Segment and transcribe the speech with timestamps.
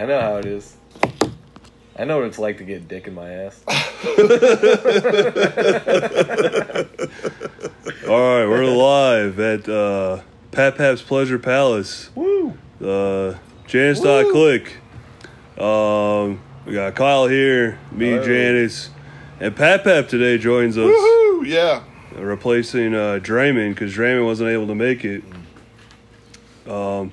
[0.00, 0.76] I know how it is.
[1.96, 3.62] I know what it's like to get dick in my ass.
[8.08, 10.20] All right, we're live at uh,
[10.52, 12.08] Pat Pap's Pleasure Palace.
[12.14, 12.56] Woo!
[12.82, 13.34] Uh,
[13.66, 14.78] Janice dot click.
[15.58, 18.24] Um, we got Kyle here, me, Hello.
[18.24, 18.88] Janice,
[19.38, 21.46] and Pat Pap today joins us, Woohoo!
[21.46, 21.82] Yeah.
[22.14, 25.22] Replacing uh, Dreyman because Dreyman wasn't able to make it.
[26.66, 27.12] Um,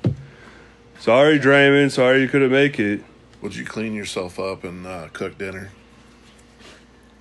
[1.00, 1.92] sorry, Dreyman.
[1.92, 3.04] Sorry you couldn't make it.
[3.42, 5.72] Would you clean yourself up and uh, cook dinner?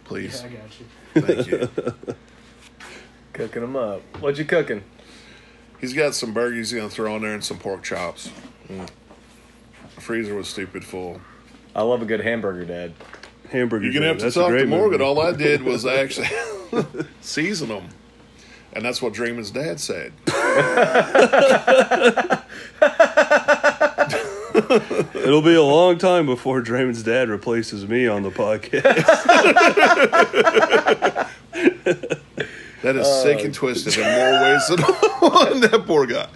[0.05, 0.43] Please.
[0.43, 0.87] I got you.
[1.23, 1.95] Thank you.
[3.33, 4.01] Cooking them up.
[4.21, 4.83] What you cooking?
[5.79, 8.31] He's got some burgers he's going to throw in there and some pork chops.
[8.69, 11.21] The freezer was stupid full.
[11.75, 12.95] I love a good hamburger, Dad.
[13.51, 13.85] Hamburger.
[13.85, 14.99] You're to have to That's talk to Morgan.
[14.99, 15.05] movie.
[15.05, 16.29] All I did was actually
[17.21, 17.89] season them.
[18.73, 20.13] And that's what Dreyman's dad said.
[25.15, 28.83] It'll be a long time before Dreyman's dad replaces me on the podcast.
[32.83, 35.61] That is sick and uh, twisted in more ways than one.
[35.61, 36.29] that poor guy.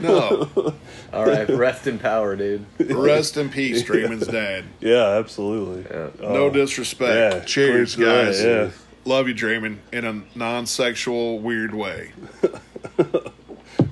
[0.00, 0.48] No.
[1.12, 2.64] All right, rest in power, dude.
[2.78, 4.64] Rest in peace, Dreyman's dad.
[4.80, 5.82] yeah, absolutely.
[5.90, 6.08] Yeah.
[6.20, 7.34] No Oh, disrespect.
[7.34, 7.40] yeah.
[7.44, 8.42] Cheers, guys.
[8.42, 8.70] that, yeah.
[9.04, 12.12] Love you, Dreyman, in a non sexual, weird way.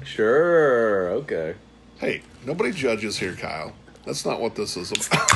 [0.05, 1.09] Sure.
[1.11, 1.55] Okay.
[1.99, 3.73] Hey, nobody judges here, Kyle.
[4.05, 5.31] That's not what this is about.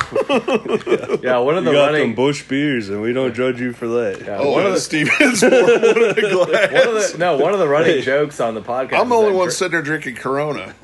[1.22, 2.00] Yeah, one of You the got running.
[2.08, 4.22] them Bush beers, and we don't judge you for that.
[4.24, 6.72] Yeah, Oh, one of the, Steven's pouring one in the glass.
[6.72, 9.00] one of the no, one of the running jokes on the podcast.
[9.00, 10.74] I'm the only one Dr- sitting there drinking Corona.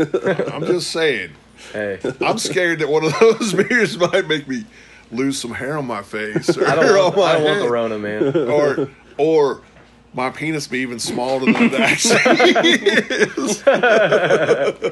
[0.52, 1.30] I'm just saying.
[1.72, 4.64] Hey, I'm scared that one of those beers might make me
[5.12, 7.58] lose some hair on my face or I don't want, on my I don't want
[7.58, 7.70] the head.
[7.70, 8.36] Rona, man.
[8.50, 9.62] or or
[10.14, 12.18] my penis be even smaller than it actually
[12.50, 13.62] is.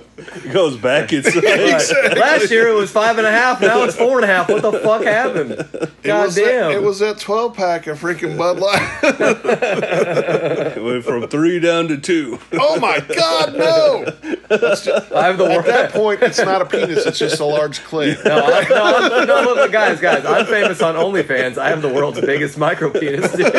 [0.44, 1.42] It goes back inside.
[1.42, 2.16] Right.
[2.16, 3.60] Last year it was five and a half.
[3.60, 4.48] Now it's four and a half.
[4.48, 5.52] What the fuck happened?
[5.52, 6.70] It God was that, damn.
[6.72, 8.98] it was that 12 pack of freaking Bud Light.
[10.76, 12.38] It went from three down to two.
[12.52, 14.04] oh my God, no!
[14.50, 17.80] Just, I have the At that point, it's not a penis; it's just a large
[17.80, 18.24] clit.
[18.24, 20.24] No, I, no, I'm- no, look, guys, guys.
[20.24, 21.58] I'm famous on OnlyFans.
[21.58, 23.30] I have the world's biggest micro penis.
[23.32, 23.52] Dude.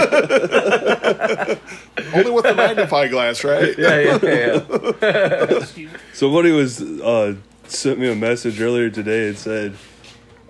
[2.14, 3.78] Only with the magnifying glass, right?
[3.78, 4.62] Yeah, yeah, yeah.
[5.76, 5.90] yeah.
[6.14, 7.36] Somebody was uh,
[7.68, 9.76] sent me a message earlier today and said,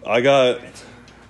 [0.06, 0.60] "I got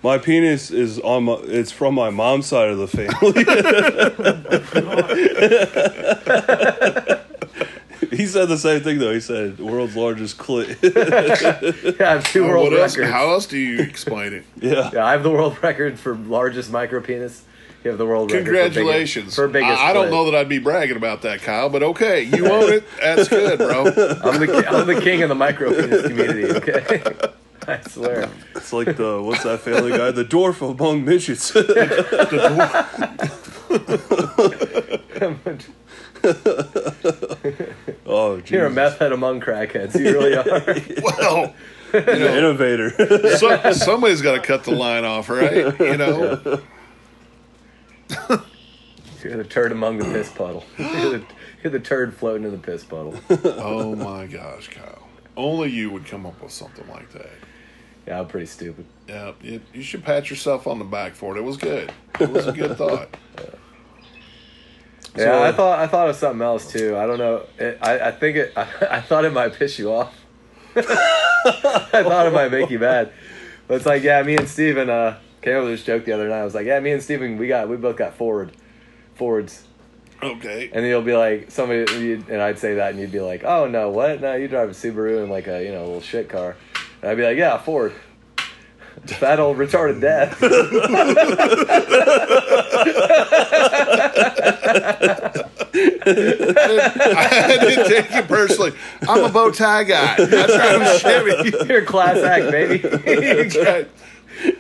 [0.04, 1.34] my penis is on my.
[1.44, 3.34] It's from my mom's side of the family."
[8.12, 9.14] he said the same thing though.
[9.14, 10.78] He said, "World's largest clit."
[12.00, 12.96] yeah I have two world What else?
[12.96, 14.46] How else do you explain it?
[14.62, 14.90] yeah.
[14.94, 17.44] Yeah, I have the world record for largest micro penis.
[17.84, 19.36] You have the world Congratulations!
[19.36, 19.68] for biggest.
[19.68, 22.24] For biggest I, I don't know that I'd be bragging about that, Kyle, but okay,
[22.24, 22.84] you own it.
[23.02, 23.88] That's good, bro.
[23.88, 26.46] I'm the I'm the king of the micro penis community.
[26.46, 27.04] Okay,
[27.68, 28.30] I swear.
[28.56, 30.12] It's like the what's that family guy?
[30.12, 31.52] The dwarf among midgets.
[38.06, 38.52] oh, Jesus.
[38.52, 39.98] You're a meth head among crackheads.
[40.00, 41.12] You really are.
[41.20, 41.54] Well,
[41.92, 42.90] The innovator.
[43.38, 45.78] so, somebody's got to cut the line off, right?
[45.80, 46.62] You know.
[49.24, 50.66] You're the turd among the piss puddle.
[50.78, 51.24] You're the,
[51.64, 53.16] you're the turd floating in the piss puddle.
[53.30, 55.08] Oh my gosh, Kyle!
[55.38, 57.30] Only you would come up with something like that.
[58.06, 58.86] Yeah, I'm pretty stupid.
[59.08, 61.40] Yeah, you, you should pat yourself on the back for it.
[61.40, 61.94] It was good.
[62.20, 63.16] It was a good thought.
[65.16, 66.98] Yeah, I thought I thought of something else too.
[66.98, 67.46] I don't know.
[67.58, 68.54] It, I I think it.
[68.58, 70.14] I, I thought it might piss you off.
[70.76, 70.82] I
[72.04, 73.14] thought it might make you mad.
[73.68, 76.30] But it's like, yeah, me and Steven uh, came up with this joke the other
[76.30, 76.40] night.
[76.40, 78.52] I was like, yeah, me and Steven, we got we both got forward
[79.16, 79.64] forwards.
[80.22, 80.66] Okay.
[80.66, 83.68] And then you'll be like somebody, and I'd say that, and you'd be like, "Oh
[83.68, 84.22] no, what?
[84.22, 86.56] No, you drive a Subaru and like a you know a little shit car."
[87.02, 87.94] And I'd be like, "Yeah, Ford."
[89.06, 90.38] Fat old retarded dad.
[95.76, 98.74] I didn't take it personally.
[99.10, 100.16] I'm a bow tie guy.
[100.24, 100.76] That's right.
[100.76, 101.52] I'm a Chevy.
[101.68, 102.80] You're a class act, baby.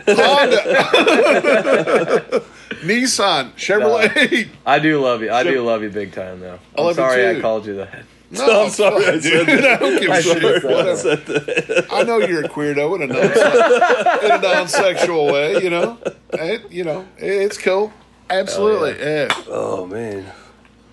[0.05, 0.49] That's right.
[0.89, 2.39] Honda,
[2.83, 4.49] Nissan, Chevrolet.
[4.65, 5.31] I do love you.
[5.31, 6.59] I do love you big time, though.
[6.77, 8.03] I I'm love you sorry I called you that.
[8.31, 9.63] No, I'm sorry I said dude.
[9.63, 10.97] I don't give I a should've shit.
[10.97, 11.87] said Whatever.
[11.93, 15.61] I know you're a weirdo in a non in a non-sexual way.
[15.63, 15.97] You know,
[16.33, 17.93] it, you know, it's cool.
[18.29, 19.27] Absolutely, yeah.
[19.47, 20.25] Oh man.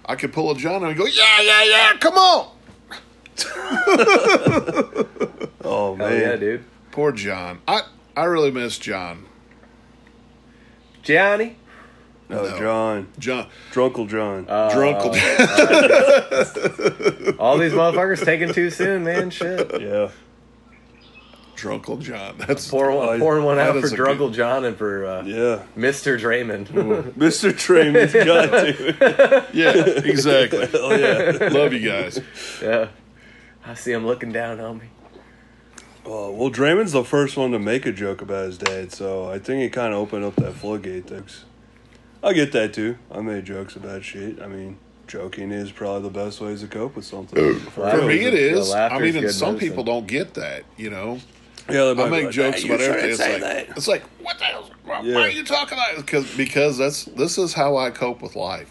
[0.05, 1.93] I could pull a John and go, yeah, yeah, yeah.
[1.99, 2.51] Come on.
[5.63, 6.21] Oh Hell man.
[6.21, 6.65] yeah, dude.
[6.91, 7.61] Poor John.
[7.69, 7.83] I
[8.17, 9.27] I really miss John.
[11.03, 11.57] Johnny?
[12.29, 12.59] No, No.
[12.59, 13.09] John.
[13.19, 14.47] John Drunkle John.
[14.49, 15.15] Uh, Drunkle.
[17.39, 19.31] All these motherfuckers taking too soon, man.
[19.31, 19.81] Shit.
[19.81, 20.11] yeah.
[21.57, 22.37] Drunkle John.
[22.39, 25.05] That's Pour one, Oh, pouring one that out for is a Drunkle John and for
[25.05, 25.63] uh, Yeah.
[25.77, 26.19] Mr.
[26.19, 26.67] Dreyman.
[27.15, 27.53] Mr.
[27.53, 29.47] Dreyman's got to.
[29.53, 29.73] yeah,
[30.11, 30.69] exactly.
[30.75, 31.49] Oh, yeah.
[31.51, 32.19] Love you guys.
[32.63, 32.89] yeah.
[33.67, 34.87] I see him looking down on me.
[36.07, 39.39] Uh, well, Dreyman's the first one to make a joke about his dad, so I
[39.39, 41.07] think it kind of opened up that floodgate.
[41.07, 41.45] Things.
[42.23, 42.97] I get that too.
[43.11, 44.41] I made jokes about shit.
[44.41, 47.59] I mean, joking is probably the best ways to cope with something.
[47.61, 48.73] For For me, it is.
[48.73, 49.59] I mean, and some medicine.
[49.59, 50.65] people don't get that.
[50.79, 51.19] You know,
[51.69, 53.11] Yeah, I make jokes about everything.
[53.11, 53.69] It's like, that.
[53.77, 54.71] it's like, what the hell?
[54.85, 55.15] Why, Yeah.
[55.17, 55.97] why are you talking about?
[55.97, 58.71] Because because that's this is how I cope with life.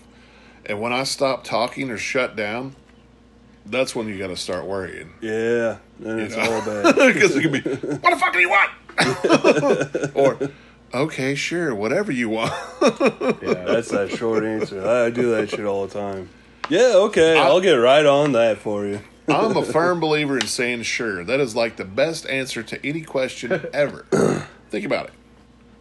[0.65, 2.75] And when I stop talking or shut down,
[3.65, 5.13] that's when you got to start worrying.
[5.21, 6.51] Yeah, then it's know?
[6.51, 6.95] all bad.
[7.13, 7.61] Because it could be,
[7.97, 10.15] what the fuck do you want?
[10.15, 10.49] or,
[10.93, 12.53] okay, sure, whatever you want.
[13.41, 13.65] Yeah.
[13.65, 14.85] That's that short answer.
[14.85, 16.29] I I do that shit all the time.
[16.69, 18.99] Yeah, okay, I'll get right on that for you.
[19.27, 21.23] I'm a firm believer in saying sure.
[21.23, 24.05] That is like the best answer to any question ever.
[24.69, 25.13] Think about it.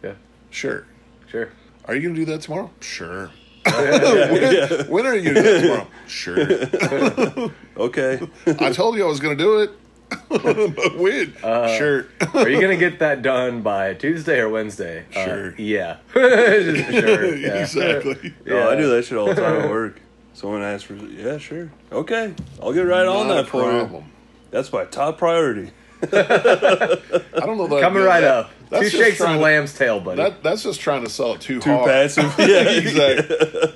[0.03, 0.13] Yeah.
[0.49, 0.85] Sure.
[1.27, 1.49] Sure.
[1.85, 2.71] Are you going to do that tomorrow?
[2.79, 3.31] Sure.
[3.65, 5.87] Yeah, When are you going to tomorrow?
[6.07, 7.51] Sure.
[7.77, 8.19] okay.
[8.59, 9.71] I told you I was going to do it.
[10.29, 11.35] but when?
[11.43, 12.07] Uh, sure.
[12.33, 15.05] Are you gonna get that done by Tuesday or Wednesday?
[15.15, 15.55] Uh, Sure.
[15.59, 15.97] yeah.
[16.13, 17.35] Sure.
[17.35, 17.61] Yeah.
[17.61, 18.33] exactly.
[18.43, 20.01] No, I do that shit all the time at work.
[20.33, 23.79] Someone asks for, yeah, sure, okay, I'll get right on that a for you.
[23.81, 24.05] problem.
[24.49, 25.69] That's my top priority.
[26.01, 27.81] I don't know that.
[27.81, 28.49] Coming right up.
[28.69, 30.21] That's Two just shakes of trying to- lamb's tail, buddy.
[30.21, 31.89] That, that's just trying to sell it too, Too hard.
[31.89, 32.33] passive.
[32.39, 33.75] Yeah, exactly.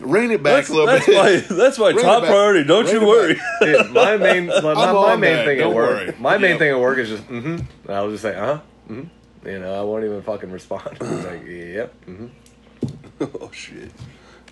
[0.00, 1.48] Rein it back That's, a little that's bit.
[1.50, 2.64] my that's my Bring it top priority.
[2.64, 3.40] Don't Bring you worry.
[3.60, 5.90] Dude, my main, my, my, my main that, thing at don't work.
[6.08, 6.14] worry.
[6.18, 6.58] My main Yep.
[6.58, 7.90] thing at work is just mm-hmm.
[7.90, 8.60] I'll just say uh huh.
[8.90, 9.46] Mm-hmm.
[9.48, 10.88] You know, I won't even fucking respond.
[11.00, 11.94] It's like yep.
[12.06, 13.24] Mm-hmm.
[13.42, 13.92] oh shit.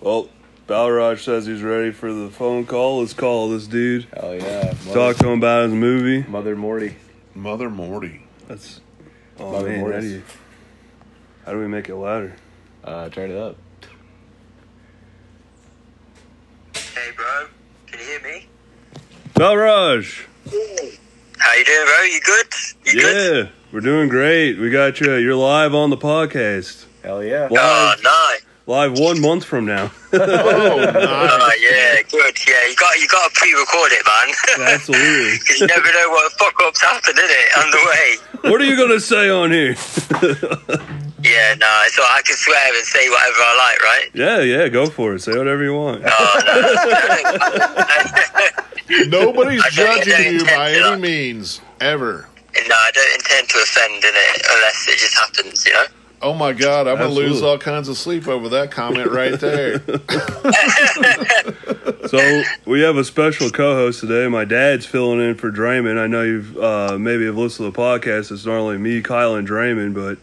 [0.00, 0.28] Well,
[0.68, 3.00] Balraj says he's ready for the phone call.
[3.00, 4.06] Let's call this dude.
[4.14, 4.72] Hell yeah.
[4.86, 6.22] Mother, Talk to him about his movie.
[6.30, 6.94] Mother Mortis.
[7.34, 8.20] Mother Mortis.
[8.46, 8.80] That's
[9.38, 9.92] oh Mother man.
[9.92, 10.22] How do, you,
[11.46, 12.34] how do we make it louder?
[12.82, 13.56] Uh, turn it up.
[16.74, 17.46] Hey, bro.
[17.86, 18.46] Can you hear me?
[19.34, 20.26] Balraj.
[21.38, 22.02] How you doing, bro?
[22.02, 22.46] You good?
[22.84, 23.46] You good?
[23.46, 24.58] Yeah, we're doing great.
[24.58, 25.14] We got you.
[25.14, 26.84] You're live on the podcast.
[27.02, 27.48] Hell yeah.
[27.50, 28.42] Oh, Live, nice.
[28.66, 29.90] live one month from now.
[30.12, 31.60] Oh, Oh, nice.
[31.60, 32.33] yeah, good.
[32.46, 34.34] Yeah, you got you got to pre-record it, man.
[34.74, 35.38] Absolutely.
[35.38, 38.16] Because you never know what the fuck ups happen, in it, on the way.
[38.50, 39.74] What are you gonna say on here?
[41.22, 44.10] Yeah, no, so I can swear and say whatever I like, right?
[44.12, 45.20] yeah, yeah, go for it.
[45.22, 46.02] Say whatever you want.
[46.06, 46.40] Oh,
[49.08, 50.92] Nobody's I don't- judging you by intend to.
[50.92, 52.28] any means, ever.
[52.68, 55.84] no, I don't intend to offend in it unless it just happens, you know.
[56.24, 59.80] Oh my God, I'm gonna lose all kinds of sleep over that comment right there.
[62.06, 64.28] So we have a special co-host today.
[64.28, 65.98] My dad's filling in for Dreyman.
[65.98, 68.30] I know you've uh, maybe have listened to the podcast.
[68.30, 70.18] It's not only me, Kyle, and Dreyman, but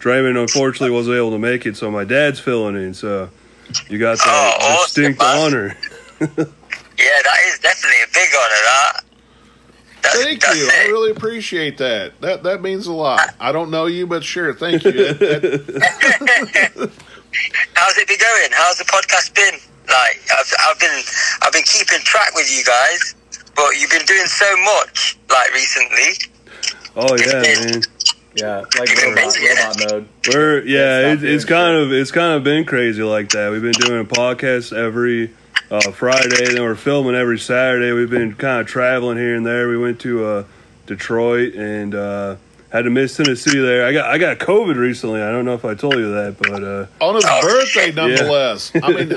[0.00, 2.94] Dreyman unfortunately wasn't able to make it, so my dad's filling in.
[2.94, 3.28] So
[3.88, 5.38] you got that Oh, awesome, distinct man.
[5.38, 5.76] honor.
[6.98, 8.62] Yeah, that is definitely a big honor.
[8.64, 9.00] That.
[10.12, 10.68] That's, Thank that's you.
[10.72, 12.20] I really appreciate that.
[12.20, 13.34] That that means a lot.
[13.40, 14.92] I don't know you, but sure, thank you.
[14.92, 16.90] That- that-
[17.74, 18.48] How's it been going?
[18.52, 19.58] How's the podcast been?
[19.88, 21.02] Like, I've, I've been,
[21.42, 23.14] I've been keeping track with you guys,
[23.54, 26.30] but you've been doing so much, like recently.
[26.96, 27.82] Oh yeah, man.
[28.34, 30.08] Yeah, like robot, robot mode.
[30.32, 33.50] We're yeah, Stop it, it's kind of it's kind of been crazy like that.
[33.50, 35.32] We've been doing a podcast every
[35.70, 37.92] uh, Friday, then we're filming every Saturday.
[37.92, 39.68] We've been kind of traveling here and there.
[39.68, 40.44] We went to uh,
[40.86, 42.36] Detroit and uh,
[42.70, 43.86] had to miss Tennessee there.
[43.86, 45.22] I got I got COVID recently.
[45.22, 47.94] I don't know if I told you that, but uh, on his Oh, birthday, shit.
[47.96, 48.72] nonetheless.
[48.82, 49.10] I mean,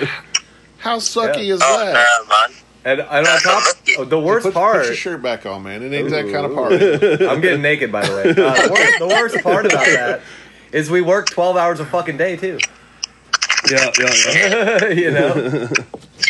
[0.78, 1.54] how sucky Yeah.
[1.56, 2.28] is Oh that?
[2.30, 2.58] man!
[2.86, 3.64] And, and on top,
[4.10, 5.84] the worst put, part, Put your shirt back on, man.
[5.84, 6.78] It ain't that kind of party.
[7.28, 8.30] I'm getting naked by the way.
[8.32, 10.22] Uh, the, worst, the worst part about that
[10.72, 12.58] is we work 12 hours a fucking day too.
[13.70, 14.88] yeah, yeah, yeah.
[14.90, 15.68] you know?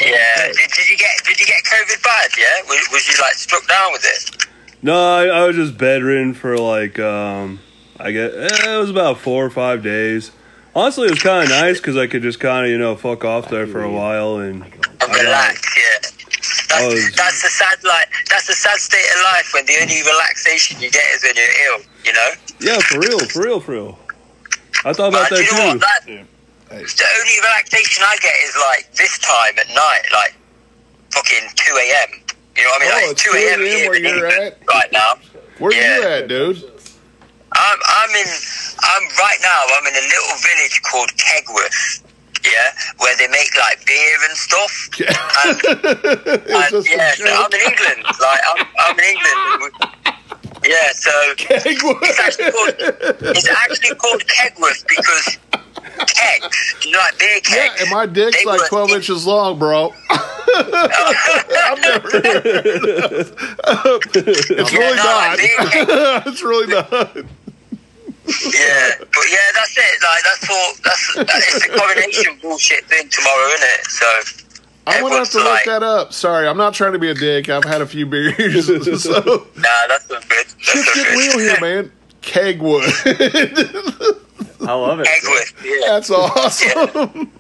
[0.09, 2.29] Yeah, did, did you get did you get COVID bad?
[2.37, 4.47] Yeah, was, was you like struck down with it?
[4.81, 7.59] No, I, I was just bedridden for like um,
[7.99, 10.31] I get eh, it was about four or five days.
[10.75, 13.25] Honestly, it was kind of nice because I could just kind of you know fuck
[13.25, 16.09] off there for a while and And relax, yeah.
[16.69, 19.73] That's, Oh, it's- that's the sad like that's the sad state of life when the
[19.81, 21.81] only relaxation you get is when you're ill.
[22.05, 22.29] You know.
[22.61, 23.99] yeah, for real, for real, for real.
[24.85, 25.73] I thought about do that you know what?
[25.73, 25.79] too.
[25.79, 26.23] That, Yeah.
[26.69, 30.35] The only relaxation I get is like this time at night, like
[31.11, 32.21] fucking two a.m.
[32.55, 32.91] You know what I mean?
[32.93, 33.59] Oh, like it's two a.m.
[33.61, 33.65] a.m.
[33.65, 34.57] here where you're at?
[34.67, 35.13] right now.
[35.57, 36.57] Where you at, dude?
[37.53, 38.27] I'm I'm in
[38.83, 39.61] I'm right now.
[39.77, 42.03] I'm in a little village called Kegworth.
[42.45, 44.89] yeah, where they make like beer and stuff.
[44.99, 45.09] And,
[46.53, 47.25] and yeah, so?
[47.25, 48.03] I'm in England.
[48.21, 49.73] Like I'm, I'm in England.
[50.63, 51.99] Yeah, so Kegworth.
[52.03, 52.75] it's actually called
[53.35, 55.37] it's actually called Kegworth because
[56.07, 59.57] kegs, you know, like Yeah, and my dick's they like were 12 in- inches long,
[59.59, 59.93] bro.
[60.55, 62.23] I've never heard.
[64.15, 65.37] It's Yeah, really no, not.
[65.37, 65.39] like
[66.27, 66.91] it's really not.
[68.53, 70.01] Yeah, but yeah, that's it.
[70.03, 70.73] Like that's all.
[70.83, 73.85] That's it's the coronation bullshit thing tomorrow, isn't it?
[73.87, 74.05] So
[74.87, 76.13] I'm gonna have to look that up.
[76.13, 77.49] Sorry, I'm not trying to be a dick.
[77.49, 78.65] I've had a few beers,
[79.03, 80.45] so Nah, that's not good.
[80.47, 81.17] That's getting good.
[81.17, 81.91] real here, man.
[82.21, 84.19] Kegwood.
[84.61, 85.07] I love it.
[85.07, 85.87] Kegworth, yeah.
[85.87, 87.31] That's awesome.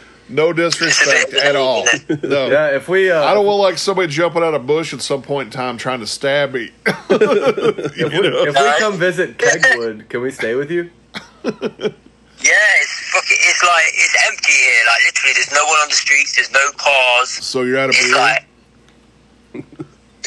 [0.28, 1.86] no disrespect at all.
[2.22, 2.48] No.
[2.48, 5.00] Yeah, if we uh, I don't want like somebody jumping out of a bush at
[5.02, 6.70] some point in time trying to stab me.
[6.86, 10.90] if, we, if we come visit Kegwood, can we stay with you?
[11.44, 11.50] Yeah,
[12.80, 13.36] it's fucking.
[13.40, 14.82] It's like it's empty here.
[14.86, 16.36] Like literally, there's no one on the streets.
[16.36, 17.28] There's no cars.
[17.30, 18.16] so you're out of It's beer.
[18.16, 18.46] like.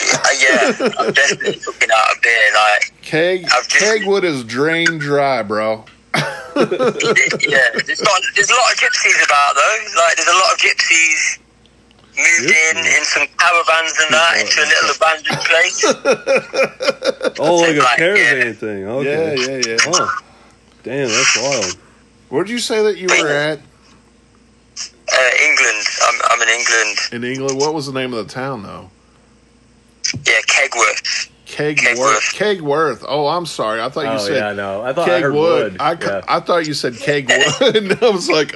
[0.02, 2.50] Uh, yeah, I'm definitely fucking out of beer.
[2.54, 5.86] Like, Keg I've just- Kegwood is drained dry, bro.
[6.16, 6.22] yeah,
[6.56, 8.22] there's not.
[8.36, 9.80] There's a lot of gypsies about though.
[9.98, 11.40] Like, there's a lot of gypsies
[12.16, 15.80] moved in in some caravans and that into a little abandoned place.
[17.40, 18.54] Oh, like a Like, caravan yeah.
[18.54, 18.86] thing.
[18.88, 19.36] Okay.
[19.40, 19.78] Yeah, yeah, yeah.
[19.82, 20.22] Huh.
[20.84, 21.78] damn, that's wild.
[22.30, 25.86] Where'd you say that you were at Uh, England.
[26.04, 26.98] I'm, I'm in England.
[27.12, 27.60] in England?
[27.60, 28.92] What was the name of the town though?
[30.26, 31.30] Yeah, Kegworth.
[31.46, 32.34] Kegworth.
[32.36, 33.06] Kegworth.
[33.08, 33.82] Oh, I'm sorry.
[33.82, 34.82] I thought you Oh said yeah, no.
[34.82, 35.64] I thought I heard Kegwood.
[35.72, 35.78] wood.
[35.80, 36.22] I, yeah.
[36.28, 37.76] I thought you said Kegwood.
[37.76, 38.54] and I was like,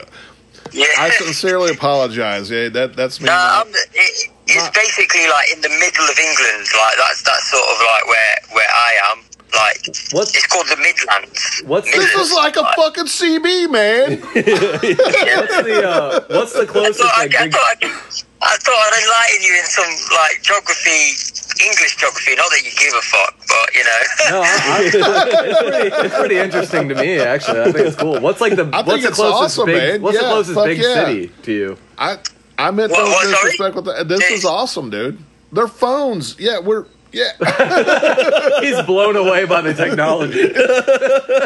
[0.72, 0.86] Yeah.
[0.98, 2.50] I sincerely apologize.
[2.50, 3.26] Yeah, that that's me.
[3.28, 6.68] No, not- I'm, it, it's not- basically like in the middle of England.
[6.76, 9.20] Like that's that's sort of like where where I am.
[9.54, 9.78] Like
[10.12, 11.62] What's it's called the Midlands.
[11.66, 14.20] What's the- this is like a fucking CB, man.
[14.22, 18.56] what's the uh, what's the I closest thought, I, like I, big thought I'd, I
[18.58, 21.18] thought I'd enlighten you in some like geography,
[21.64, 22.36] English geography.
[22.36, 24.02] Not that you give a fuck, but you know.
[24.30, 27.20] No, I, I, it's, pretty, it's pretty interesting to me.
[27.20, 28.20] Actually, I think it's cool.
[28.20, 30.02] What's like the I think what's the it's closest awesome, big man.
[30.02, 31.06] what's the closest big yeah.
[31.06, 31.78] city to you?
[31.98, 32.18] I
[32.58, 34.08] I meant What- no what, disrespect with that.
[34.08, 35.18] This is awesome, dude.
[35.52, 36.36] Their phones.
[36.40, 37.32] Yeah, we're yeah.
[38.62, 40.44] He's blown away by the technology.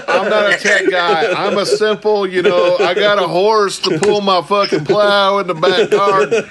[0.08, 1.32] I'm not a tech guy.
[1.32, 5.48] I'm a simple, you know, I got a horse to pull my fucking plow in
[5.48, 6.44] the back garden.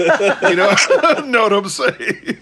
[0.50, 0.74] You know,
[1.26, 2.38] know what I'm saying?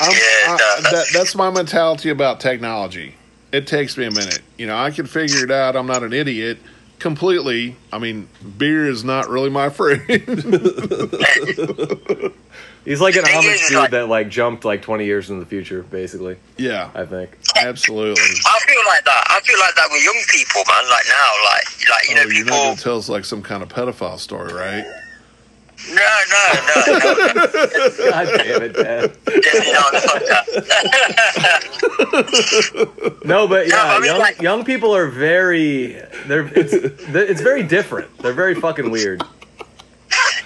[0.00, 3.14] I'm, Yeah, I- that, that's- that's my mentality about technology.
[3.52, 4.40] It takes me a minute.
[4.58, 5.74] You know, I can figure it out.
[5.76, 6.58] I'm not an idiot
[6.98, 7.76] completely.
[7.92, 8.28] I mean,
[8.58, 10.02] beer is not really my friend.
[12.88, 15.28] He's like an Thing Amish is, is dude like- that like jumped like 20 years
[15.30, 16.38] in the future, basically.
[16.56, 17.36] yeah, I think.
[17.56, 18.22] absolutely.
[18.22, 19.24] I feel like that.
[19.28, 20.88] I feel like that with young people, man.
[20.90, 22.64] Like now, like like you oh, know, Oh, you're not people.
[22.64, 24.86] going to tell us like some kind of pedophile story, right?
[25.90, 26.74] No, no, no,
[27.34, 27.46] no.
[28.10, 29.12] God damn it, Dad.
[29.24, 30.44] Definitely not the podcast.
[33.24, 35.92] No, but No, yeah, I mean, young like- young people are very
[36.26, 38.16] they're it's it's very different.
[38.18, 39.22] They're very fucking weird.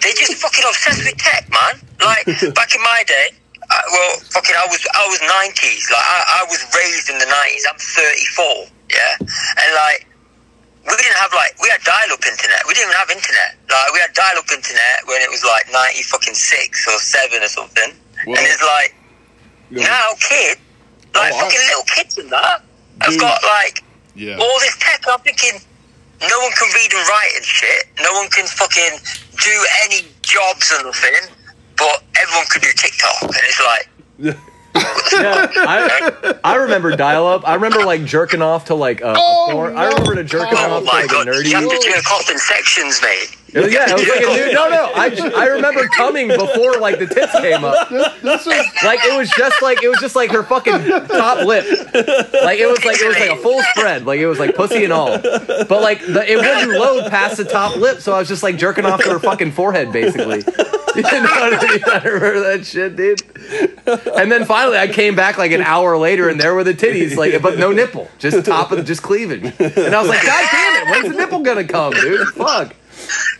[0.03, 1.79] They just fucking obsessed with tech, man.
[2.03, 2.27] Like
[2.59, 3.31] back in my day,
[3.71, 5.87] uh, well, fucking, I was I was nineties.
[5.91, 7.65] Like I, I was raised in the nineties.
[7.71, 8.67] I'm thirty four.
[8.91, 10.07] Yeah, and like
[10.85, 12.61] we didn't have like we had dial up internet.
[12.67, 13.55] We didn't even have internet.
[13.71, 17.43] Like we had dial up internet when it was like ninety fucking six or seven
[17.43, 17.95] or something.
[18.27, 18.95] Well, and it's like
[19.71, 19.87] Yeah.
[19.87, 20.59] now kid,
[21.15, 22.63] like Oh, I- fucking little kids and that,
[23.01, 23.21] have Dude.
[23.21, 23.83] got like
[24.15, 24.37] Yeah.
[24.37, 25.01] all this tech.
[25.09, 25.61] I'm thinking,
[26.29, 27.85] no one can read and write and shit.
[28.03, 28.99] No one can fucking
[29.43, 31.35] do any jobs or nothing.
[31.77, 33.89] But everyone can do TikTok, and it's like,
[35.13, 37.47] Yeah, I I remember dial up.
[37.47, 39.77] I remember like jerking off to like uh, Oh, porn.
[39.77, 39.97] I no.
[39.97, 41.47] remember to jerking Oh, oh off to my like god, a nerdy.
[41.51, 43.37] you have to jerk off in sections, mate.
[43.55, 44.53] Was- yeah, it was like a new.
[44.53, 44.91] No, no.
[44.95, 47.89] I, I remember coming before like the tits came up.
[48.23, 50.73] This is Like it was just like it was just like her fucking
[51.09, 51.65] top lip.
[51.95, 54.07] Like it was like it was like a full spread.
[54.07, 55.19] Like it was like pussy and all.
[55.19, 58.57] But like the, it wouldn't load past the top lip, so I was just like
[58.57, 60.43] jerking off to her fucking forehead, basically.
[60.95, 61.81] You know what I mean?
[61.87, 63.23] I remember that shit, dude.
[64.15, 67.17] And then finally, I came back like an hour later, and there were the titties,
[67.17, 69.43] like but no nipple, just top of just cleavage.
[69.59, 72.29] And I was like, God damn it, when's the nipple gonna come, dude?
[72.35, 72.77] Fuck.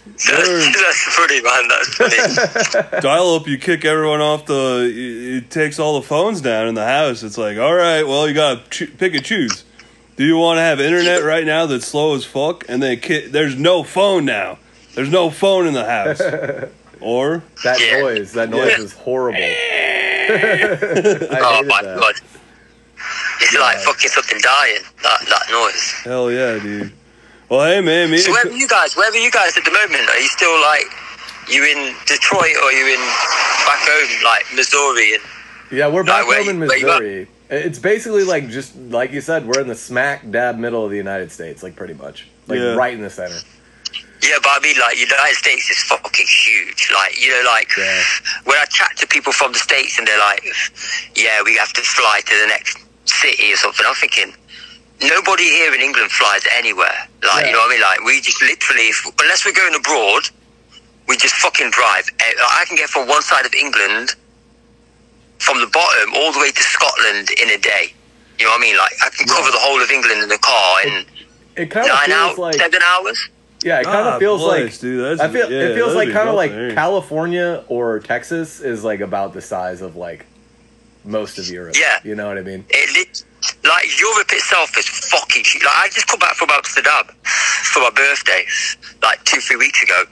[0.05, 1.69] That's, that's funny, man.
[1.69, 3.01] That's funny.
[3.01, 4.91] Dial up, you kick everyone off the.
[4.95, 7.23] It takes all the phones down in the house.
[7.23, 9.65] It's like, all right, well, you gotta cho- pick and choose.
[10.17, 12.65] Do you want to have internet right now that's slow as fuck?
[12.69, 14.59] And then ki- there's no phone now.
[14.95, 16.21] There's no phone in the house.
[17.05, 17.99] Or That Yeah.
[18.01, 19.41] noise, that noise is horrible.
[19.43, 21.99] I oh my that.
[21.99, 22.15] god,
[23.41, 24.83] it's like fucking something dying.
[25.03, 25.93] That that noise.
[26.05, 26.93] hell yeah, dude.
[27.53, 28.17] Well, hey man, me.
[28.17, 28.97] So where are you guys?
[28.97, 30.09] Where are you guys at the moment?
[30.09, 30.87] Are you still like
[31.51, 33.01] you in Detroit or you in
[33.69, 35.17] back home like Missouri?
[35.17, 35.23] And
[35.71, 36.79] Yeah, we're back Like, home in you- where?
[36.81, 37.29] Missouri.
[37.51, 40.97] It's basically like just like you said, we're in the smack dab middle of the
[40.97, 42.73] United States, like pretty much, like Yeah.
[42.73, 43.37] right in the center.
[44.23, 46.89] yeah, but I mean like United States is fucking huge.
[46.95, 48.03] Like you know, like Yeah.
[48.45, 50.43] when I chat to people from the states and they're like,
[51.17, 54.33] "Yeah, we have to fly to the next city or something," I'm thinking.
[55.09, 56.95] Nobody here in England flies anywhere.
[57.23, 57.47] Like, Yeah.
[57.47, 57.81] you know what I mean?
[57.83, 60.29] Like, we just literally, if, unless we're going abroad,
[61.09, 62.09] we just fucking drive.
[62.21, 64.15] Eh, I can get from one side of England,
[65.39, 67.93] from the bottom, all the way to Scotland in a day.
[68.39, 68.77] You know what I mean?
[68.77, 71.05] Like, I can cover the whole of England in the car in
[71.57, 73.29] It kind of nine feels hours, like seven hours.
[73.63, 76.13] yeah, it kind of Ah, feels bless, like dude, I feel yeah, it feels like
[76.13, 76.75] kind of like nothing.
[76.75, 80.27] California or Texas is like about the size of like
[81.05, 81.77] most of Europe.
[81.79, 81.99] Yeah.
[82.05, 82.65] you know what I mean.
[82.71, 83.25] It lit,
[83.65, 85.65] like Europe itself is fucking huge.
[85.65, 87.05] Like I just come back from Amsterdam
[87.73, 88.45] for my birthday,
[89.03, 90.05] like two three weeks ago,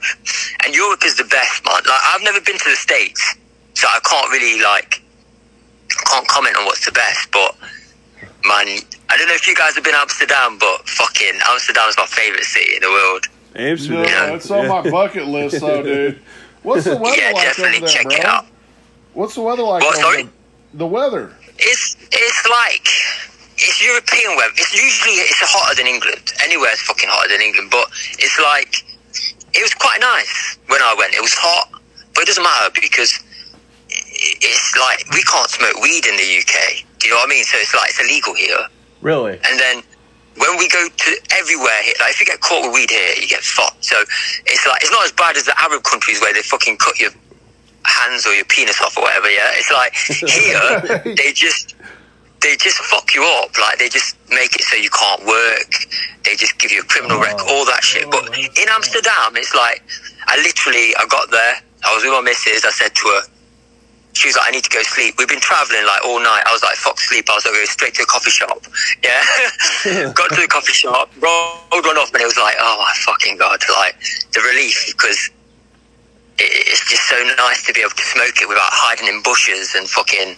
[0.65, 1.75] and Europe is the best, man.
[1.85, 3.35] Like I've never been to the states,
[3.75, 5.01] so I can't really like
[6.07, 7.31] can't comment on what's the best.
[7.31, 7.55] But
[8.45, 8.67] man,
[9.09, 12.05] I don't know if you guys have been to Amsterdam, but fucking Amsterdam is my
[12.05, 13.25] favorite city in the world.
[13.55, 14.05] Amsterdam.
[14.29, 16.21] No, it's on my bucket list, though, dude.
[16.63, 18.15] What's the weather Yeah, like definitely over there, check bro?
[18.15, 18.45] it out.
[19.13, 20.23] What's the weather like What, over sorry?
[20.23, 20.31] there?
[20.75, 21.35] The weather.
[21.61, 22.87] It's it's like
[23.57, 24.53] it's European weather.
[24.57, 26.33] It's usually it's hotter than England.
[26.43, 27.87] Anywhere's fucking hotter than England, but
[28.17, 28.81] it's like
[29.53, 31.13] it was quite nice when I went.
[31.13, 31.69] It was hot,
[32.13, 33.13] but it doesn't matter because
[33.89, 36.81] it's like we can't smoke weed in the UK.
[36.99, 37.43] Do you know what I mean?
[37.45, 38.65] So it's like it's illegal here.
[39.01, 39.37] Really?
[39.45, 39.83] And then
[40.37, 43.27] when we go to everywhere here, like if you get caught with weed here, you
[43.27, 43.83] get fucked.
[43.83, 44.01] So
[44.45, 47.11] it's like it's not as bad as the Arab countries where they fucking cut your
[47.85, 49.29] hands or your penis off or whatever.
[49.29, 49.93] Yeah, it's like
[50.29, 51.75] here they just
[52.41, 53.57] they just fuck you up.
[53.59, 55.73] Like they just make it so you can't work.
[56.25, 57.21] They just give you a criminal Oh.
[57.21, 58.09] record, all that shit.
[58.09, 59.83] But in Amsterdam, it's like
[60.27, 61.55] I literally I got there.
[61.83, 62.63] I was with my missus.
[62.65, 63.21] I said to her,
[64.13, 65.15] she was like, I need to go sleep.
[65.17, 66.43] We've been traveling like all night.
[66.45, 67.25] I was like, fuck sleep.
[67.29, 68.61] I was like, go straight to the coffee shop.
[69.03, 69.23] Yeah.
[70.13, 73.37] Got to the coffee shop, rolled one off, and it was like, oh my fucking
[73.37, 73.61] God.
[73.71, 73.95] Like,
[74.33, 75.29] the relief because
[76.43, 79.87] it's just so nice to be able to smoke it without hiding in bushes and
[79.89, 80.35] fucking,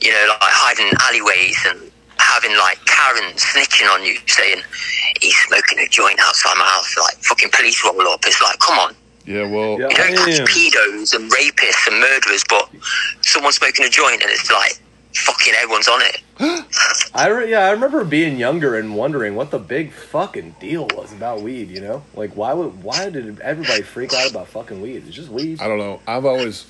[0.00, 4.62] you know, like hiding in alleyways and having like Karen snitching on you saying,
[5.20, 6.96] he's smoking a joint outside my house.
[6.98, 8.20] Like, fucking police roll up.
[8.26, 8.94] It's like, come on.
[9.26, 12.68] Yeah, well, You don't catch pedos and rapists and murderers, but
[13.22, 14.80] someone smoking a joint and it's like
[15.14, 16.22] fucking everyone's on it.
[17.14, 21.12] I re- yeah, I remember being younger and wondering what the big fucking deal was
[21.12, 21.68] about weed.
[21.68, 25.04] You know, like why would why did everybody freak out about fucking weed?
[25.06, 25.60] It's just weed.
[25.60, 26.00] I don't know.
[26.06, 26.66] I've always,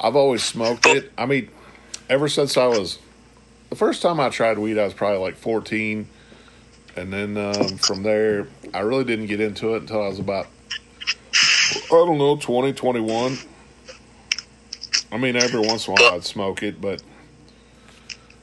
[0.00, 1.12] I've always smoked it.
[1.18, 1.48] I mean,
[2.08, 2.98] ever since I was,
[3.70, 6.08] the first time I tried weed, I was probably like 14.
[6.94, 10.46] And then um, from there, I really didn't get into it until I was about,
[11.34, 13.38] I don't know, twenty twenty one.
[15.10, 17.02] I mean, every once in a while I'd smoke it, but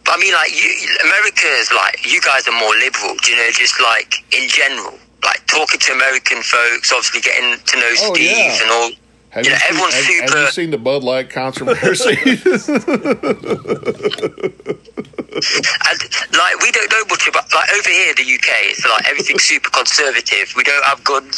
[0.09, 0.73] But I mean, like, you,
[1.05, 4.97] America is like, you guys are more liberal, do you know, just like in general.
[5.23, 8.57] Like talking to American folks, obviously getting to know Oh, Steve yeah.
[8.63, 8.89] and all.
[9.29, 12.17] have, You know, seen, everyone's have, have you seen the Bud Light controversy?
[15.29, 15.99] And
[16.33, 19.43] like, we don't know much about, like, over here in the UK, it's like everything's
[19.43, 20.51] super conservative.
[20.55, 21.37] We don't have guns.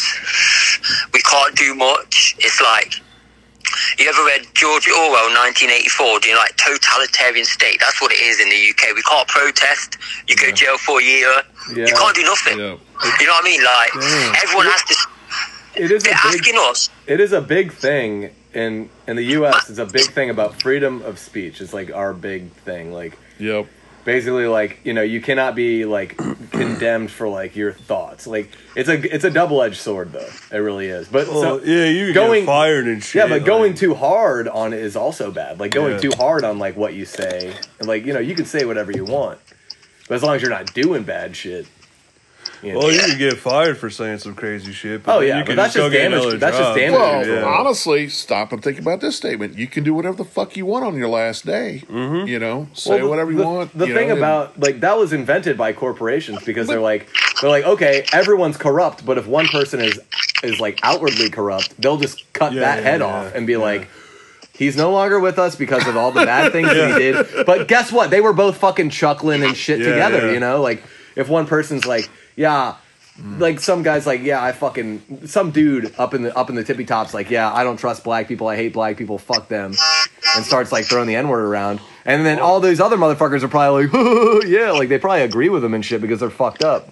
[1.13, 2.35] We can't do much.
[2.39, 2.95] It's like,
[3.99, 6.19] you ever read George Orwell, 1984?
[6.19, 7.77] Do you know, like totalitarian state?
[7.79, 8.95] That's what it is in the UK.
[8.95, 9.97] We can't protest.
[10.27, 11.29] You go jail for a year.
[11.75, 11.87] Yeah.
[11.87, 12.57] You can't do nothing.
[12.59, 12.77] yeah.
[13.19, 13.63] You know what I mean?
[13.63, 14.35] Like, Damn.
[14.43, 14.95] everyone has to.
[15.83, 16.89] It is a They're big asking us.
[17.07, 19.69] it is a big thing in in the U.S.
[19.69, 21.61] It's a big thing about freedom of speech.
[21.61, 22.91] It's like our big thing.
[22.91, 23.67] Like Yep.
[24.03, 26.17] basically, like you know, you cannot be like
[26.51, 28.27] condemned for like your thoughts.
[28.27, 30.29] Like it's a it's a double edged sword though.
[30.51, 31.07] It really is.
[31.07, 33.21] But Well, so yeah, you going- get fired and shit.
[33.23, 35.59] yeah, but going too hard on it is also bad.
[35.59, 35.99] Like going Yeah.
[35.99, 38.91] too hard on like what you say, and like you know, you can say whatever
[38.91, 39.39] you want,
[40.07, 41.67] but as long as you're not doing bad shit.
[42.63, 42.79] You know.
[42.79, 45.03] Well, you could get fired for saying some crazy shit.
[45.03, 46.77] But Oh, yeah, you but that's go just damage- another that's just job.
[46.77, 47.25] damage Well.
[47.27, 47.43] Yeah.
[47.45, 49.57] honestly, stop and think about this statement.
[49.57, 51.83] You can do whatever the fuck you want on your last day.
[51.89, 52.27] Mm-hmm.
[52.27, 53.77] You know, say Well, the- whatever you the, want.
[53.77, 57.07] The you thing know, and- about like that was invented by corporations because they're like
[57.41, 59.99] they're like okay, everyone's corrupt, but if one person is
[60.43, 63.53] is like outwardly corrupt, they'll just cut Yeah, that yeah, head yeah, off and be
[63.53, 63.59] yeah.
[63.59, 63.87] like.
[64.53, 67.45] He's no longer with us because of all the bad things that he did.
[67.47, 68.11] But guess what?
[68.11, 70.33] They were both fucking chuckling and shit Yeah, together, yeah.
[70.33, 70.61] you know?
[70.61, 70.83] Like
[71.15, 72.07] if one person's like,
[72.41, 72.75] yeah,
[73.37, 76.63] like some guy's like, yeah, I fucking some dude up in the up in the
[76.63, 78.47] tippy tops like, yeah, I don't trust black people.
[78.47, 79.19] I hate black people.
[79.19, 79.75] Fuck them.
[80.35, 81.81] And starts like throwing the n word around.
[82.03, 85.63] And then all those other motherfuckers are probably like, yeah, like they probably agree with
[85.63, 86.89] him and shit because they're fucked up.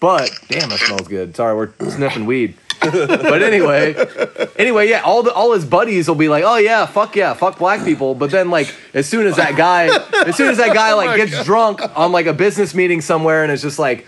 [0.00, 1.34] But damn, that smells good.
[1.34, 2.56] Sorry, we're sniffing weed.
[2.80, 3.94] but anyway,
[4.56, 7.56] anyway, yeah, all the all his buddies will be like, "Oh yeah, fuck yeah, fuck
[7.58, 9.86] black people." But then like, as soon as that guy,
[10.26, 13.42] as soon as that guy like oh gets drunk on like a business meeting somewhere,
[13.42, 14.06] and it's just like,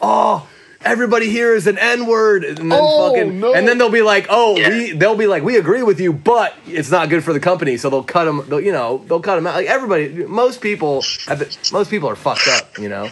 [0.00, 0.46] "Oh."
[0.84, 3.52] Everybody here is an N word, and then Oh, fucking, no.
[3.52, 4.68] and then they'll be like, "Oh, Yeah.
[4.68, 7.76] we," they'll be like, "We agree with you, but it's not good for the company."
[7.76, 8.44] So they'll cut them.
[8.48, 9.56] They'll, you know, they'll cut them out.
[9.56, 13.08] Like everybody, most people, have the- most people are fucked up, you know.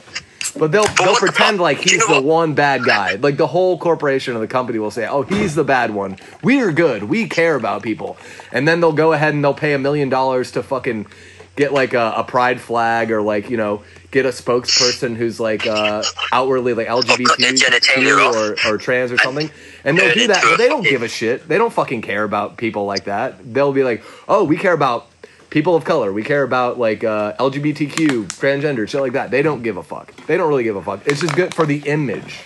[0.57, 2.85] But they'll they'll what the pretend like Do you he's know the what- one bad
[2.85, 3.18] guy.
[3.20, 6.18] Like the whole corporation or the company will say, "Oh, he's the bad one.
[6.44, 7.03] We're good.
[7.03, 8.16] We care about people."
[8.53, 11.07] And then they'll go ahead and they'll pay a million dollars to fucking
[11.57, 15.66] get like a, a pride flag or like you know get a spokesperson who's like
[15.66, 19.51] uh, outwardly like cut their genitalia LGBT or, or trans or something.
[19.85, 21.49] And they'll do that, but they don't give a shit.
[21.49, 23.53] They don't fucking care about people like that.
[23.53, 25.09] They'll be like, "Oh, we care about."
[25.49, 29.31] People of color, we care about like uh, LGBTQ, transgender, shit like that.
[29.31, 30.14] They don't give a fuck.
[30.27, 31.07] They don't really give a fuck.
[31.07, 32.46] It's just good for the image.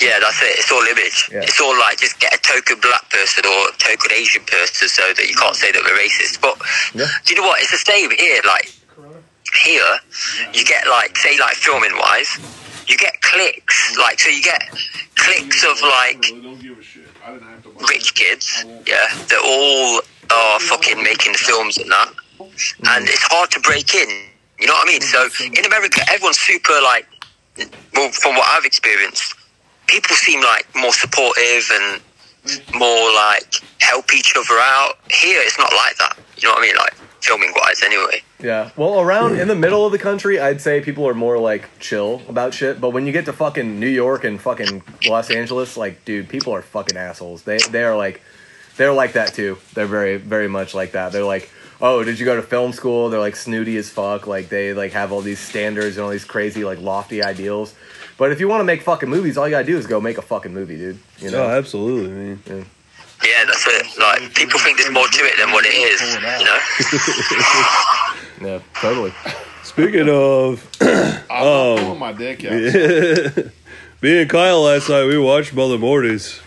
[0.00, 0.56] Yeah, that's it.
[0.58, 1.28] It's all image.
[1.30, 1.42] Yeah.
[1.44, 5.12] It's all like just get a token black person or a token Asian person so
[5.12, 6.40] that you can't say that we're racist.
[6.40, 6.56] But
[6.94, 7.06] Yeah.
[7.24, 7.60] do you know what?
[7.60, 8.40] It's the same here.
[8.46, 8.72] Like
[9.64, 9.92] here,
[10.54, 12.32] you get like say like filming wise,
[12.88, 13.96] you get clicks.
[13.98, 14.62] Like so, you get
[15.16, 17.04] clicks of like don't give a shit.
[17.24, 18.64] I didn't have to rich kids.
[18.86, 20.00] Yeah, that all
[20.32, 22.08] are fucking making the films and that,
[22.40, 24.08] and it's hard to break in.
[24.58, 25.00] You know what I mean?
[25.02, 27.06] So in America, everyone's super like.
[27.94, 29.34] Well, from what I've experienced,
[29.90, 32.00] people seem like more supportive and
[32.74, 34.94] more like help each other out.
[35.10, 36.18] Here, it's not like that.
[36.38, 36.76] You know what I mean?
[36.76, 38.22] Like filming wise, anyway.
[38.38, 38.70] Yeah.
[38.76, 42.22] Well, around in the middle of the country, I'd say people are more like chill
[42.28, 42.80] about shit.
[42.80, 46.54] But when you get to fucking New York and fucking Los Angeles, like, dude, people
[46.54, 47.42] are fucking assholes.
[47.42, 48.22] They they are like,
[48.76, 49.58] they're like that too.
[49.74, 51.12] They're very very much like that.
[51.12, 51.50] They're like,
[51.80, 53.10] oh, did you go to film school?
[53.10, 54.26] They're like snooty as fuck.
[54.26, 57.74] Like they like have all these standards and all these crazy like lofty ideals.
[58.20, 60.18] But if you want to make fucking movies, all you gotta do is go make
[60.18, 60.98] a fucking movie, dude.
[61.20, 61.44] You know.
[61.44, 62.42] Oh, absolutely, man.
[62.46, 63.86] Yeah, that's it.
[63.98, 66.02] Like people think there's more to it than what it is.
[66.14, 66.58] You know?
[68.56, 68.60] yeah.
[68.74, 69.12] Totally.
[69.62, 71.94] Speaking of, I'm Oh.
[71.94, 72.52] my dick out.
[74.02, 76.40] me and Kyle last night, we watched Mother Mortis.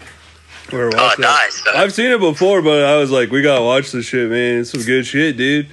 [0.71, 1.27] We were Oh, watching it.
[1.27, 1.63] nice.
[1.73, 4.59] I've seen it before, but I was like, we gotta watch this shit, man.
[4.61, 5.67] It's some good shit, dude.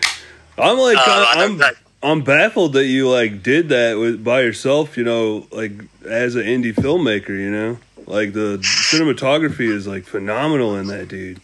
[0.57, 4.25] I'm like, Uh, I know I'm, that- I'm baffled that you like did that with
[4.25, 4.97] by yourself.
[4.97, 5.73] You know, like
[6.09, 7.31] as an indie filmmaker.
[7.31, 11.41] You know, like the cinematography is like phenomenal in that, dude.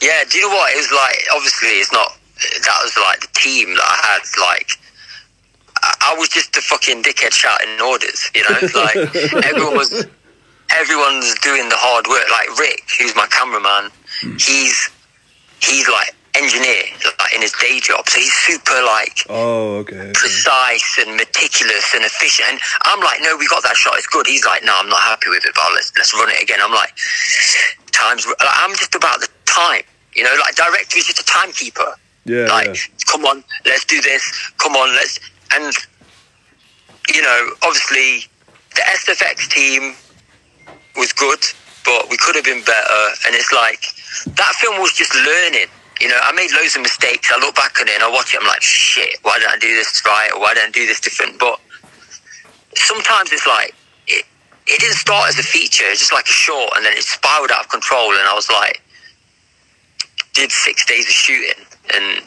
[0.00, 0.72] Yeah, do you know what?
[0.72, 4.22] It was like, obviously, it's not, that was like the team that I had.
[4.38, 4.70] Like,
[5.82, 8.60] I, I was just a fucking dickhead shouting orders, you know?
[8.74, 8.96] Like,
[9.46, 10.06] everyone was,
[10.76, 12.28] everyone's doing the hard work.
[12.30, 13.90] Like, Rick, who's my cameraman,
[14.38, 14.90] he's,
[15.62, 16.84] he's like, engineer
[17.18, 19.96] like in his day job so he's super like Oh, okay.
[19.98, 20.12] okay.
[20.14, 22.48] precise and meticulous and efficient.
[22.50, 23.94] And I'm like, no, we got that shot.
[23.96, 24.26] It's good.
[24.26, 26.58] He's like, no, I'm not happy with it, but let's let's run it again.
[26.62, 26.92] I'm like,
[27.92, 28.26] times.
[28.26, 29.82] Like, I'm just about the time.
[30.14, 31.94] You know, like director is just a timekeeper.
[32.24, 32.74] Yeah, like, yeah.
[33.10, 34.22] come on, let's do this.
[34.58, 35.18] Come on, let's.
[35.54, 35.72] And
[37.14, 38.28] you know, obviously,
[38.74, 39.94] the SFX team
[40.96, 41.40] was good,
[41.84, 43.02] but we could have been better.
[43.26, 43.82] And it's like
[44.36, 45.68] that film was just learning.
[46.00, 47.32] You know, I made loads of mistakes.
[47.34, 48.40] I look back on it and I watch it.
[48.40, 50.30] I'm like, shit, why didn't I do this right?
[50.34, 51.38] Or why didn't I do this different?
[51.38, 51.58] But
[52.74, 53.74] sometimes it's like
[54.06, 54.24] it.
[54.66, 57.52] It didn't start as a feature, it's just like a short, and then it spiraled
[57.52, 58.10] out of control.
[58.10, 58.82] And I was like,
[60.34, 62.22] did six days of shooting, and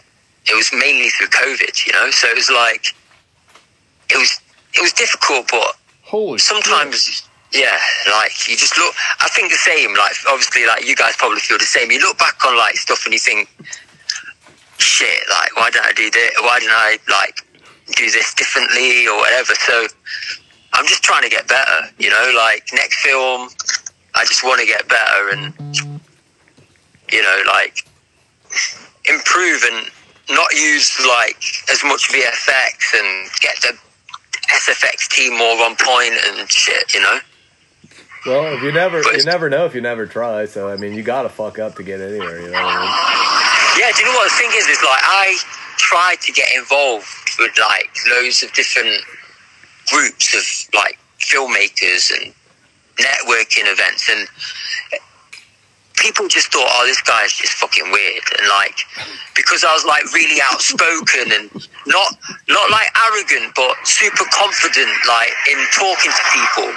[0.45, 1.85] it was mainly through COVID.
[1.85, 2.95] You know, so it was like
[4.09, 4.39] it was
[4.73, 7.28] it was difficult, but Holy shit.
[7.51, 7.77] Yeah
[8.11, 11.57] like you just look i think the same like obviously like you guys probably feel
[11.57, 11.89] the same.
[11.91, 13.49] You look back on like stuff and you think
[14.77, 17.41] shit like why didn't i do this why didn't i like
[17.97, 19.53] do this differently or whatever?
[19.55, 19.87] So
[20.73, 23.49] i'm just trying to get better you know like next film
[24.15, 25.53] i just want to get better and
[27.11, 27.85] you know like
[29.05, 29.87] improve and
[30.29, 33.73] not use like as much vfx and get the
[34.49, 37.19] sfx team more on point and shit you know
[38.25, 40.45] Well, if you never, you never know if you never try.
[40.45, 42.41] So I mean, you gotta fuck up to get anywhere.
[42.41, 43.79] You know what I mean?
[43.79, 44.67] Yeah, do you know what the thing is?
[44.67, 45.37] Is like I
[45.77, 47.07] tried to get involved
[47.39, 49.01] with like loads of different
[49.87, 52.33] groups of like filmmakers and
[52.99, 54.27] networking events, and
[55.95, 58.79] people just thought, "Oh, this guy's just fucking weird," and like
[59.35, 61.49] because I was like really outspoken and
[61.87, 62.17] not
[62.49, 66.73] not like arrogant, but super confident, like in talking to people.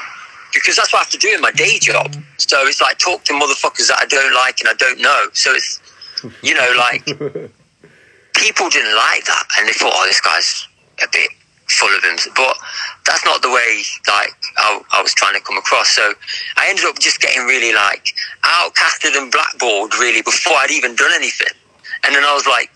[0.52, 2.14] Because that's what I have to do in my day job.
[2.36, 5.28] So it's like talk to motherfuckers that I don't like and I don't know.
[5.32, 5.80] So it's
[6.42, 7.04] you know, like
[8.34, 10.68] people didn't like that, and they thought, "Oh, this guy's
[11.02, 11.30] a bit
[11.72, 12.16] full of him.
[12.36, 12.56] But
[13.06, 15.88] that's not the way like I, I was trying to come across.
[15.88, 16.12] So
[16.56, 21.12] I ended up just getting really like outcasted and blackballed really before I'd even done
[21.14, 21.54] anything.
[22.04, 22.70] And then I was like,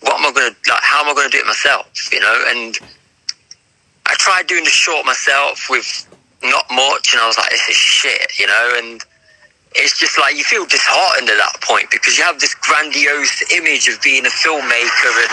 [0.00, 0.82] what am I going to like?
[0.82, 1.86] How am I going to do it myself?
[2.12, 2.78] You know, and
[4.06, 6.06] I tried doing the short myself with
[6.44, 9.04] not much, and I was like, this is shit, you know, and
[9.74, 13.88] it's just like you feel disheartened at that point because you have this grandiose image
[13.88, 15.32] of being a filmmaker and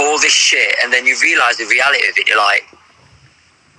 [0.00, 2.28] all this shit, and then you realize the reality of it.
[2.28, 2.64] You're like,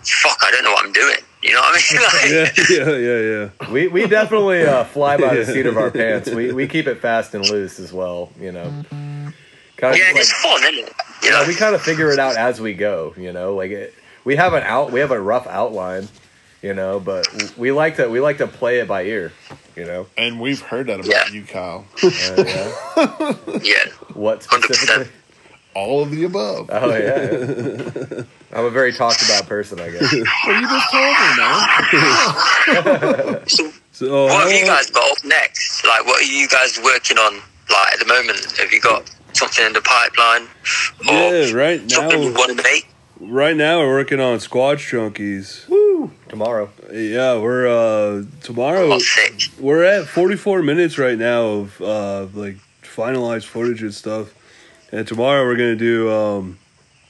[0.04, 1.18] fuck, I don't know what I'm doing.
[1.44, 2.02] You know what I mean?
[2.48, 3.72] Like, Yeah, yeah, yeah, yeah.
[3.72, 6.30] We we definitely uh, fly by the seat of our pants.
[6.30, 8.32] We we keep it fast and loose as well.
[8.40, 8.64] You know,
[9.78, 10.94] kind of yeah, like, it's fun, isn't it?
[11.24, 13.14] You know, know, we kind of figure it out as we go.
[13.18, 16.08] You know, like it, we have an out, we have a rough outline.
[16.62, 19.32] You know, but we like to we like to play it by ear.
[19.76, 21.28] You know, And we've heard that about Yeah.
[21.32, 21.86] you, Kyle.
[22.04, 22.72] Uh, yeah.
[23.62, 23.86] yeah.
[24.14, 24.64] what 100%.
[24.64, 25.12] specifically?
[25.76, 26.72] All of the above.
[26.74, 30.12] Oh yeah, I'm a very talked about person, I guess.
[30.12, 31.60] Well, you just told me, man.
[33.48, 35.86] So, So, what have you guys got up next?
[35.86, 37.36] Like, what are you guys working on?
[37.70, 40.48] Like at the moment, have you got something in the pipeline?
[41.04, 42.88] Yeah, right something you now, want to make?
[43.20, 45.68] right now we're working on Squatch Junkies.
[45.68, 46.12] Woo!
[46.30, 46.70] Tomorrow.
[46.92, 49.00] Yeah, we're uh tomorrow.
[49.60, 54.34] We're at 44 minutes right now of uh like finalized footage and stuff.
[54.92, 56.12] And tomorrow we're gonna do.
[56.12, 56.60] um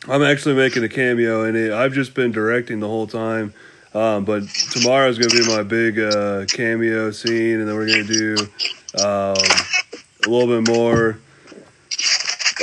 [0.08, 1.74] I'm actually making a cameo in it.
[1.74, 3.54] I've just been directing the whole time.
[3.94, 8.36] Um, but tomorrow's gonna be my big uh, cameo scene, and then we're gonna do
[9.04, 9.36] um,
[10.26, 11.20] a little bit more.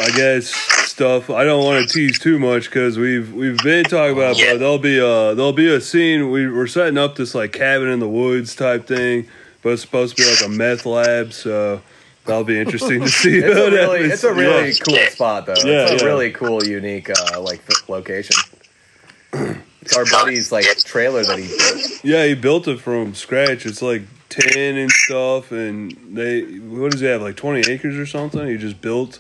[0.01, 0.53] I guess
[0.95, 1.29] stuff.
[1.29, 4.39] I don't want to tease too much because we've we've been talking about.
[4.39, 6.31] it, But there'll be a there'll be a scene.
[6.31, 9.27] We we're setting up this like cabin in the woods type thing,
[9.63, 11.33] but it's supposed to be like a meth lab.
[11.33, 11.83] So
[12.27, 13.39] that'll be interesting to see.
[13.45, 14.75] It's a really, it's a really Yeah.
[14.87, 15.55] cool spot though.
[15.65, 16.11] Yeah, it's a yeah.
[16.11, 18.37] really cool, unique, uh, like location.
[19.83, 22.05] It's our buddy's like trailer that he built.
[22.05, 23.67] Yeah, he built it from scratch.
[23.67, 28.07] It's like tin and stuff, and they what does he have like twenty acres or
[28.07, 28.47] something?
[28.47, 29.19] He just built.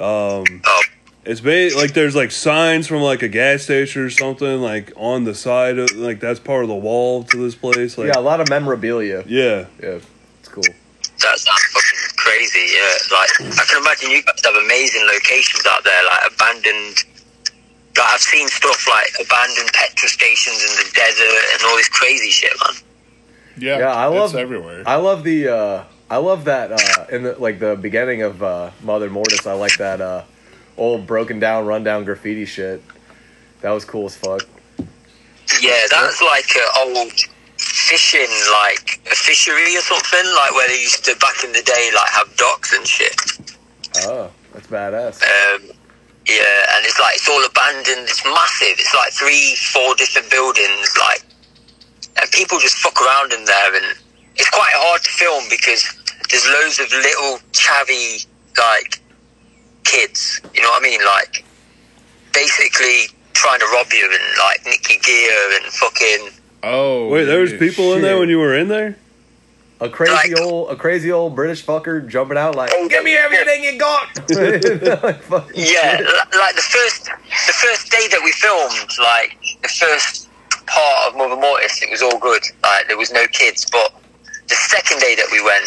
[0.00, 0.82] Um, Oh,
[1.24, 5.24] it's made like there's like signs from like a gas station or something like on
[5.24, 7.98] the side of like that's part of the wall to this place.
[7.98, 9.22] Like Yeah, a lot of memorabilia.
[9.26, 10.00] yeah, Yeah,
[10.40, 10.62] it's cool.
[10.64, 12.72] that sounds fucking crazy.
[12.72, 17.04] Yeah, like I can imagine you guys have amazing locations out there, like abandoned.
[17.98, 22.30] Like I've seen stuff like abandoned petrol stations in the desert and all this crazy
[22.30, 22.76] shit, man.
[23.58, 24.82] Yeah, Yeah, I love- it's everywhere.
[24.86, 25.48] I love the.
[25.54, 29.46] Uh, I love that uh, in the like the beginning of uh, Mother Mortis.
[29.46, 30.24] I like that uh,
[30.76, 32.82] old broken down, rundown graffiti shit.
[33.60, 34.42] That was cool as fuck.
[35.62, 37.12] Yeah, that's like an old
[37.58, 41.90] fishing, like a fishery or something, like where they used to back in the day,
[41.94, 43.14] like have docks and shit.
[44.06, 45.22] Oh, that's badass.
[45.22, 45.70] Um,
[46.26, 48.08] yeah, and it's like it's all abandoned.
[48.08, 48.78] It's massive.
[48.78, 51.22] It's like three, four different buildings, like,
[52.20, 53.96] and people just fuck around in there, and
[54.36, 55.99] it's quite hard to film because
[56.30, 58.26] there's loads of little chavvy
[58.58, 59.00] like
[59.84, 60.40] kids.
[60.54, 61.04] You know what I mean?
[61.04, 61.44] Like,
[62.32, 66.28] basically trying to rob you and like nick your gear and fucking.
[66.62, 67.58] oh, wait, there was yeah.
[67.58, 68.96] people in there when you were in there.
[69.82, 73.14] A crazy Like- old, a crazy old British fucker jumping out like, oh, "Give me
[73.16, 74.08] everything you got!"
[75.54, 76.00] Yeah,
[76.36, 80.28] like the first the first day that we filmed, like the first
[80.66, 82.42] part of Mother Mortis, it was all good.
[82.62, 83.94] Like there was no kids, but
[84.48, 85.64] the second day that we went,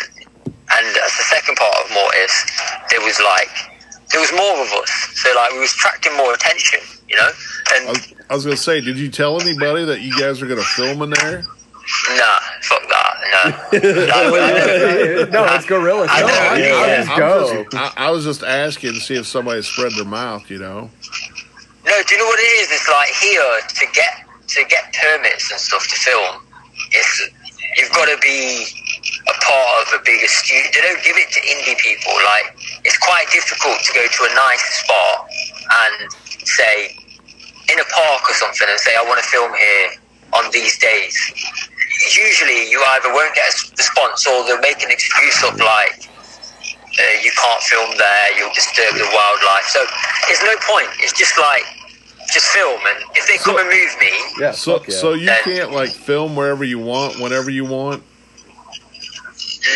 [0.71, 2.45] and as the second part of Mortis,
[2.89, 3.49] there was like
[4.11, 4.91] there was more of us.
[5.15, 7.29] So like we was attracting more attention, you know.
[7.67, 10.47] I And was, I was gonna say, did you tell anybody that you guys are
[10.47, 11.43] gonna film in there?
[12.15, 13.69] nah, fuck that.
[13.73, 16.09] No, no, no, it's gorillas.
[16.11, 16.75] I No, I, yeah.
[16.75, 17.63] I just I'm go.
[17.63, 20.49] just- I, I was just asking to see if somebody spread their mouth.
[20.49, 20.89] You know,
[21.85, 22.71] No, do you know what it is?
[22.71, 26.41] It's like here to get to get permits and stuff to film.
[26.91, 27.29] It's
[27.77, 28.65] you've got to be
[29.27, 30.69] a part of a bigger studio.
[30.73, 32.13] They don't give it to indie people.
[32.25, 36.11] Like it's quite difficult to go to a nice spot and
[36.47, 36.95] say
[37.71, 39.87] in a park or something and say I want to film here
[40.39, 41.15] on these days.
[42.15, 46.09] Usually, you either won't get a response or they'll make an excuse of like
[46.99, 49.65] uh, you can't film there, you'll disturb the wildlife.
[49.67, 49.83] So
[50.27, 50.89] there's no point.
[50.99, 51.63] It's just like
[52.33, 54.95] just film, and if they come and move me, Yeah, so yeah.
[54.95, 58.03] so you And- can't like film wherever you want, whenever you want.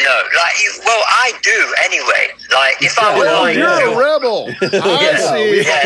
[0.03, 0.23] No.
[0.35, 2.27] Like, you- well, I do anyway.
[2.53, 4.47] Like, if I was Well, like, you're a rebel.
[4.61, 5.51] I Yeah, see.
[5.51, 5.85] we, Yeah,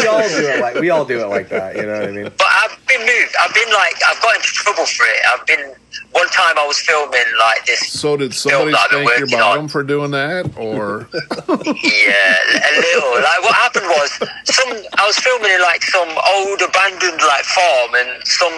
[0.00, 1.76] we all, we all do it like we all do it like that.
[1.76, 2.24] You know what I mean?
[2.38, 3.34] but I've been moved.
[3.40, 5.20] I've been like, I've got into trouble for it.
[5.32, 5.74] I've been
[6.12, 7.88] one time I was filming like this.
[7.88, 9.68] So did somebody Film that I've spank your working bottom on.
[9.68, 13.14] for doing that, or Yeah, a little.
[13.22, 14.10] Like what happened was,
[14.44, 18.52] some I was filming in like some old abandoned like farm, and some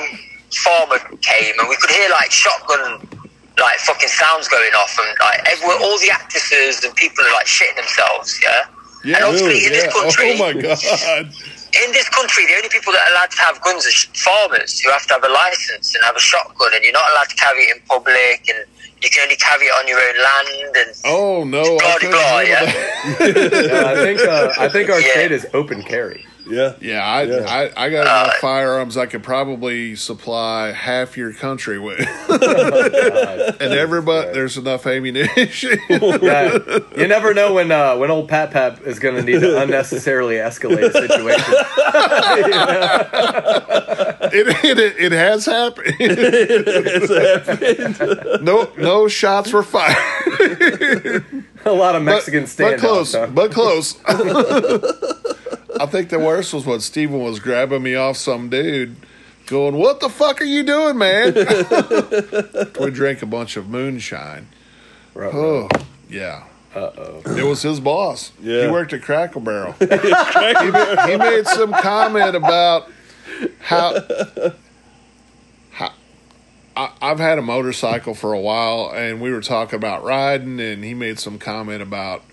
[0.64, 3.08] farmer came, and we could hear like shotgun.
[3.58, 7.46] Like fucking sounds going off, and like everyone, all the actresses and people are like
[7.46, 8.40] shitting themselves.
[8.42, 8.66] Yeah,
[9.04, 9.92] yeah, And obviously in this yeah.
[10.02, 11.30] country- Oh my god!
[11.84, 14.90] in this country, the only people that are allowed to have guns are farmers who
[14.90, 17.62] have to have a license and have a shotgun, and you're not allowed to carry
[17.70, 18.66] it in public, and
[19.02, 20.76] you can only carry it on your own land.
[20.76, 21.62] And Oh no!
[21.78, 22.64] I Blah, blah, yeah.
[23.22, 25.12] Yeah, I think uh, I think our Yeah.
[25.12, 26.26] state is open carry.
[26.46, 26.74] Yeah.
[26.80, 27.44] Yeah, I, Yeah.
[27.48, 33.56] I, I got Uh, enough firearms I could probably supply half your country with, God.
[33.60, 35.78] and everybody there's enough ammunition.
[36.24, 36.58] Yeah,
[36.96, 40.36] you never know when uh, when old Pat Pat is going to need to unnecessarily
[40.36, 41.54] escalate a situation.
[44.32, 45.94] it, it it has happened.
[48.44, 49.96] no no shots were fired.
[51.64, 53.34] a lot of Mexican but, standoffs.
[53.34, 53.96] but close, huh?
[54.06, 54.20] but
[54.92, 55.43] close.
[55.80, 58.96] I think the worst was when Steven was grabbing me off some dude,
[59.46, 61.34] going, "What the fuck are you doing, man?"
[62.80, 64.48] we drank a bunch of moonshine.
[65.16, 65.68] Oh,
[66.08, 66.44] yeah.
[66.74, 67.22] Uh oh.
[67.36, 68.32] It was his boss.
[68.42, 68.66] Yeah.
[68.66, 69.72] He worked at Cracker Barrel.
[69.78, 72.90] he, he made some comment about
[73.60, 73.94] how,
[75.70, 75.92] how
[76.76, 80.84] I, I've had a motorcycle for a while, and we were talking about riding, and
[80.84, 82.24] he made some comment about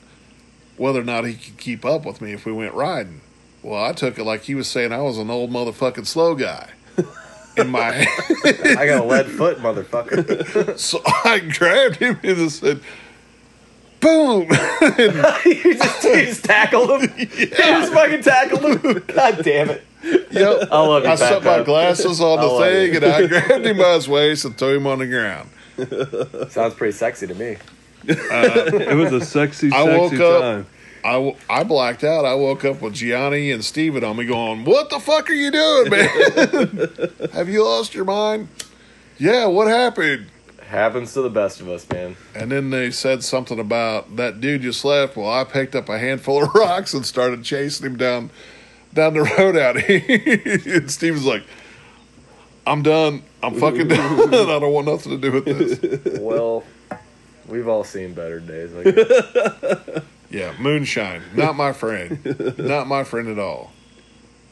[0.77, 3.21] whether or not he could keep up with me if we went riding.
[3.63, 6.69] Well, I took it like he was saying I was an old motherfucking slow guy.
[7.57, 7.89] In my
[8.45, 10.77] I got a lead foot, motherfucker.
[10.79, 12.79] so I grabbed him and just said,
[13.99, 17.13] "Boom!" you, just, you just tackled him.
[17.17, 19.03] You just fucking tackled him.
[19.05, 19.85] God damn it.
[20.31, 20.69] Yep.
[20.71, 23.77] I love you, I Pat set my glasses on the thing and I grabbed him
[23.77, 25.49] by his waist and threw him on the ground.
[26.51, 27.57] Sounds pretty sexy to me.
[28.09, 30.67] Uh, it was a sexy, I woke sexy up- time.
[31.03, 32.25] I, I blacked out.
[32.25, 35.51] I woke up with Gianni and Steven on me going, What the fuck are you
[35.51, 37.29] doing, man?
[37.33, 38.49] Have you lost your mind?
[39.17, 40.27] Yeah, what happened?
[40.61, 42.15] Happens to the best of us, man.
[42.33, 45.17] And then they said something about that dude just left.
[45.17, 48.31] Well, I picked up a handful of rocks and started chasing him down
[48.93, 50.75] down the road out here.
[50.77, 51.43] and Steven's like,
[52.65, 53.23] I'm done.
[53.43, 54.33] I'm fucking done.
[54.33, 56.19] I don't want nothing to do with this.
[56.19, 56.63] Well,
[57.47, 58.71] we've all seen better days.
[60.31, 60.55] I guess.
[60.57, 61.21] Yeah, moonshine.
[61.35, 62.57] Not my friend.
[62.57, 63.71] Not my friend at all.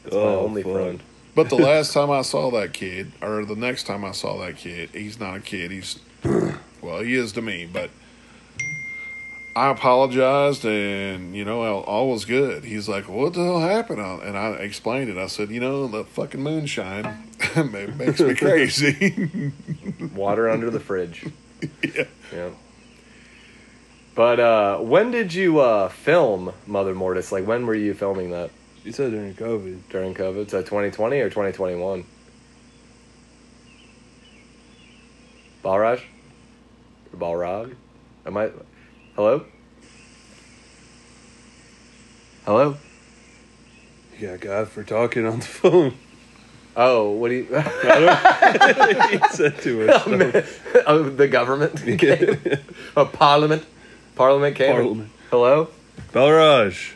[0.05, 0.73] It's my Oh, only fuck.
[0.73, 1.03] friend.
[1.35, 4.57] But the last time I saw that kid, or the next time I saw that
[4.57, 5.71] kid, he's not a kid.
[5.71, 5.99] He's,
[6.81, 7.89] well, he is to me, but
[9.55, 12.63] I apologized and, you know, all, all was good.
[12.63, 13.99] He's like, what the hell happened?
[13.99, 15.17] And I explained it.
[15.17, 17.29] I said, you know, the fucking moonshine
[17.97, 19.51] makes me crazy.
[20.15, 21.25] Water under the fridge.
[21.83, 22.05] yeah.
[22.33, 22.49] Yeah.
[24.19, 27.31] But uh, when did you uh, film Mother Mortis?
[27.31, 28.51] Like, when were you filming that?
[28.83, 29.83] You said during COVID.
[29.89, 30.49] During COVID?
[30.49, 32.03] So 2020 or 2021?
[35.63, 36.01] Balraj?
[37.13, 37.75] Or Balrog?
[38.25, 38.51] Am I.
[39.15, 39.45] Hello?
[42.43, 42.75] Hello?
[44.17, 45.93] You got God for talking on the phone.
[46.75, 47.45] Oh, what do you.
[47.51, 50.03] he said to us.
[50.85, 51.81] oh, the government?
[52.97, 53.65] oh, Parliament?
[54.19, 54.73] Parliament came?
[54.73, 55.09] Parliament.
[55.31, 55.69] Hello?
[56.11, 56.91] Balraj.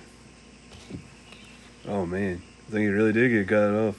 [1.88, 3.96] Oh man, I think he really did get cut off.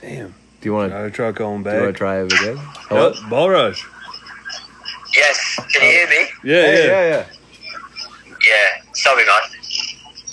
[0.00, 0.34] Damn.
[0.60, 2.56] Do you want to Gotta try calling do you want to try it again?
[2.90, 3.10] Hello?
[3.14, 3.78] Yep, Balraj.
[5.14, 6.22] yes, can you hear me?
[6.42, 6.90] Yeah, Hey, yeah.
[6.90, 8.34] yeah, yeah.
[8.42, 9.38] Yeah, sorry, man.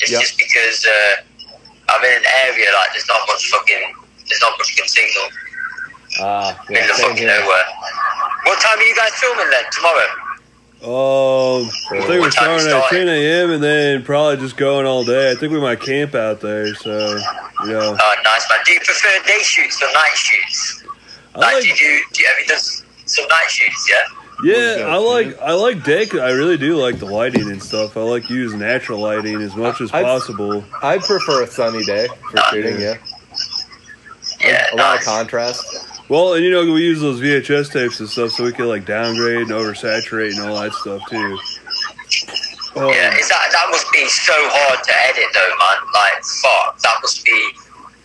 [0.01, 0.19] It's Yep.
[0.21, 3.93] just because uh, I'm in an area like there's not much fucking,
[4.27, 5.25] there's not much good signal.
[6.21, 7.37] Ah, yeah, middle of fucking here.
[7.39, 7.65] nowhere.
[8.49, 9.63] What time are you guys filming then?
[9.71, 10.07] Tomorrow?
[10.81, 13.51] Um, I think we're What time you starting at 10 a.m.
[13.51, 15.29] and then probably just going all day.
[15.31, 16.73] I think we might camp out there.
[16.75, 17.17] So,
[17.65, 18.59] you know, Oh, nice, man.
[18.65, 20.83] Do you prefer day shoots or night shoots?
[21.35, 22.59] I Like, like, do you do, do you, have you done
[23.05, 23.97] some night shoots, yeah?
[24.41, 26.15] yeah, I like, I like deck.
[26.15, 27.97] I really do like the lighting and stuff.
[27.97, 30.63] I like use natural lighting as much as I'd- possible.
[30.81, 32.95] I'd prefer a sunny day for shooting, yeah.
[34.39, 35.88] Yeah, A lot of contrast.
[36.09, 38.85] Well, and you know, we use those VHS tapes and stuff, so we can like
[38.85, 41.37] downgrade and oversaturate and all that stuff too.
[42.75, 45.77] Oh, Yeah, is that that must be so hard to edit though, man.
[45.93, 47.51] Like, fuck, that must be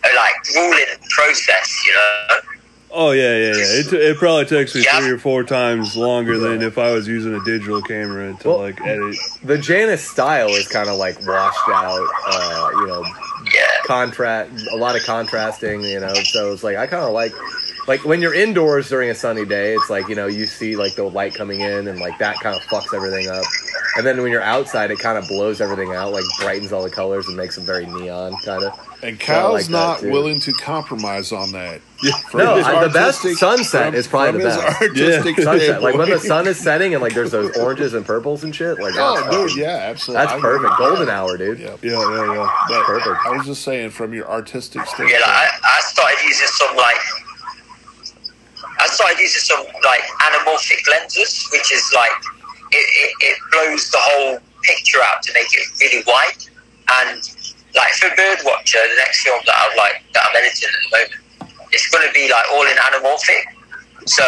[0.05, 2.54] a like grueling process, you know?
[2.97, 3.79] Oh yeah, yeah, yeah.
[3.81, 4.99] It, it probably takes me Yeah.
[5.01, 8.59] three or four times longer than if I was using a digital camera to Well-
[8.59, 9.15] like edit.
[9.43, 13.03] The Janus style is kind of like washed out, uh, you know,
[13.53, 13.61] Yeah.
[13.85, 15.81] contrast, a lot of contrasting.
[15.81, 17.33] You know, so it's like I kind of like
[17.87, 20.95] like when you're indoors during a sunny day, it's like you know you see like
[20.95, 23.43] the light coming in and like that kind of fucks everything up.
[23.97, 26.89] And then when you're outside, it kind of blows everything out, like brightens all the
[26.89, 28.73] colors and makes them very neon kind of.
[29.07, 31.81] And Yeah, Kyle's like not willing to compromise on that.
[32.31, 34.81] From No, I- the best sunset from- is probably the best.
[34.81, 38.43] artistic Sunset, like when the sun is setting and like there's those oranges and purples
[38.43, 38.79] and shit.
[38.79, 40.25] Like Oh, that's, dude, fucking- yeah, absolutely.
[40.25, 40.69] that's I perfect.
[40.69, 41.11] with Golden that.
[41.13, 41.59] hour, dude.
[41.59, 42.51] Yeah, Yeah, yeah, yeah.
[42.67, 43.17] but Perfect.
[43.25, 45.09] I was just saying, from your artistic standpoint.
[45.11, 46.97] Yeah, like, I, I started using some like
[48.79, 52.11] I started using some like anamorphic lenses, which is like
[52.71, 56.43] it, it, it blows the whole picture out to make it really wide.
[57.01, 57.21] And
[57.75, 61.11] like for Birdwatcher, the next film that I'm like that I'm editing at the moment,
[61.71, 63.43] it's going to be like all in anamorphic.
[64.07, 64.23] So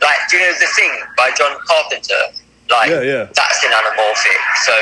[0.00, 2.22] like, do you know the thing by John Carpenter?
[2.70, 3.24] Like Yeah, yeah.
[3.34, 4.38] that's in anamorphic.
[4.64, 4.74] So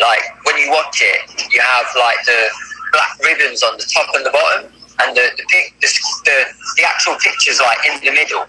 [0.00, 2.48] like when you watch it, you have like the
[2.92, 5.88] black ribbons on the top and the bottom, and the the pic, the,
[6.24, 6.44] the,
[6.76, 8.46] the actual picture's like in the middle.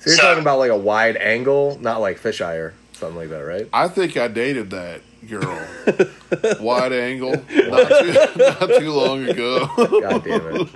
[0.00, 3.28] So you're So- talking about like a wide angle, not like fisheye or something like
[3.30, 3.68] that, right?
[3.72, 5.66] I think I dated that girl.
[6.60, 9.66] Wide angle, not too, not too long ago.
[9.76, 10.72] God damn it.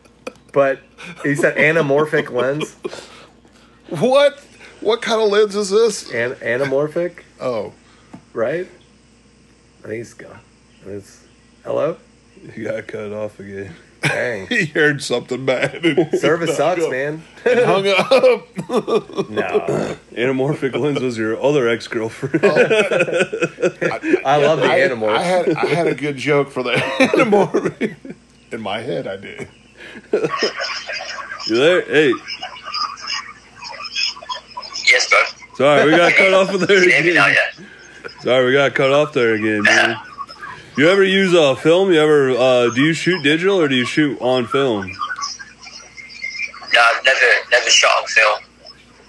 [0.52, 0.80] but
[1.22, 2.74] he said anamorphic lens.
[3.88, 4.38] what?
[4.80, 6.10] What kind of lens is this?
[6.12, 7.72] An- anamorphic, Oh,
[8.32, 8.66] right?
[9.80, 10.40] I think he's gone.
[10.86, 11.24] It's
[11.64, 11.96] hello.
[12.56, 13.74] You got cut off again.
[14.02, 15.82] Dang, he heard something bad.
[16.18, 16.90] service sucks, up.
[16.90, 17.22] man.
[17.44, 18.08] Hung up.
[19.30, 22.40] no, Anamorphic lens was your other ex girlfriend.
[22.44, 22.56] Oh.
[24.24, 25.12] I love the I, animals.
[25.12, 27.96] I had I had a good joke for the anamorphic.
[28.52, 29.48] In my head, I did.
[31.46, 31.82] you there?
[31.82, 32.12] Hey,
[34.92, 35.18] Yes, bro.
[35.56, 37.26] sorry, we got cut off of there Can you hear me now?
[37.28, 37.66] again.
[38.22, 39.96] Sorry, we got cut off there again, man.
[40.80, 41.92] You ever use a uh, film?
[41.92, 44.86] You ever uh, do you shoot digital or do you shoot on film?
[44.86, 47.20] No, I've never
[47.50, 48.40] never shot on film.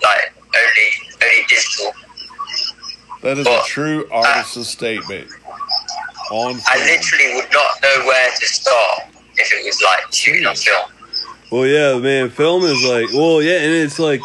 [0.04, 0.90] Like only
[1.24, 1.94] only digital.
[3.24, 5.32] That is a true artist's statement.
[6.32, 6.62] On film.
[6.68, 9.04] I literally would not know where to start
[9.38, 10.92] if it was like shooting on film.
[11.54, 12.32] Well, yeah, man.
[12.32, 14.20] Film is like, well, yeah, and it's like,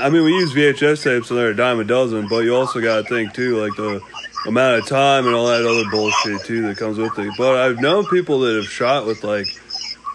[0.00, 2.80] I mean, we use VHS tapes and they're a dime a dozen, but you also
[2.80, 4.00] got to think too, like the
[4.46, 7.32] amount of time and all that other bullshit too that comes with it.
[7.36, 9.46] But I've known people that have shot with like,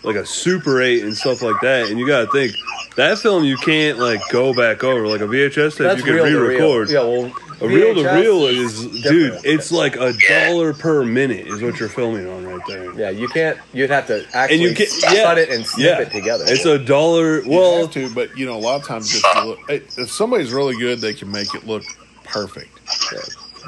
[0.04, 2.56] like a Super Eight and stuff like that, and you got to think
[2.96, 5.08] that film you can't like go back over.
[5.08, 6.90] Like a VHS tape, you can real re-record.
[6.90, 9.04] Yeah, well, A reel to reel is, dude,
[9.34, 9.46] different.
[9.46, 12.92] it's like a dollar per minute is what you're filming on right there.
[13.00, 13.58] Yeah, you can't.
[13.72, 16.44] You'd have to actually and you can't- cut it and snip Yeah, it together.
[16.48, 17.42] it's a dollar.
[17.42, 20.12] You Well, have to, but you know, a lot of times if, you look, if
[20.12, 21.84] somebody's really good, they can make it look
[22.26, 22.78] perfect.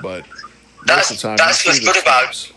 [0.02, 0.26] But
[0.86, 2.52] most That's- of the time, that's you what's the good about-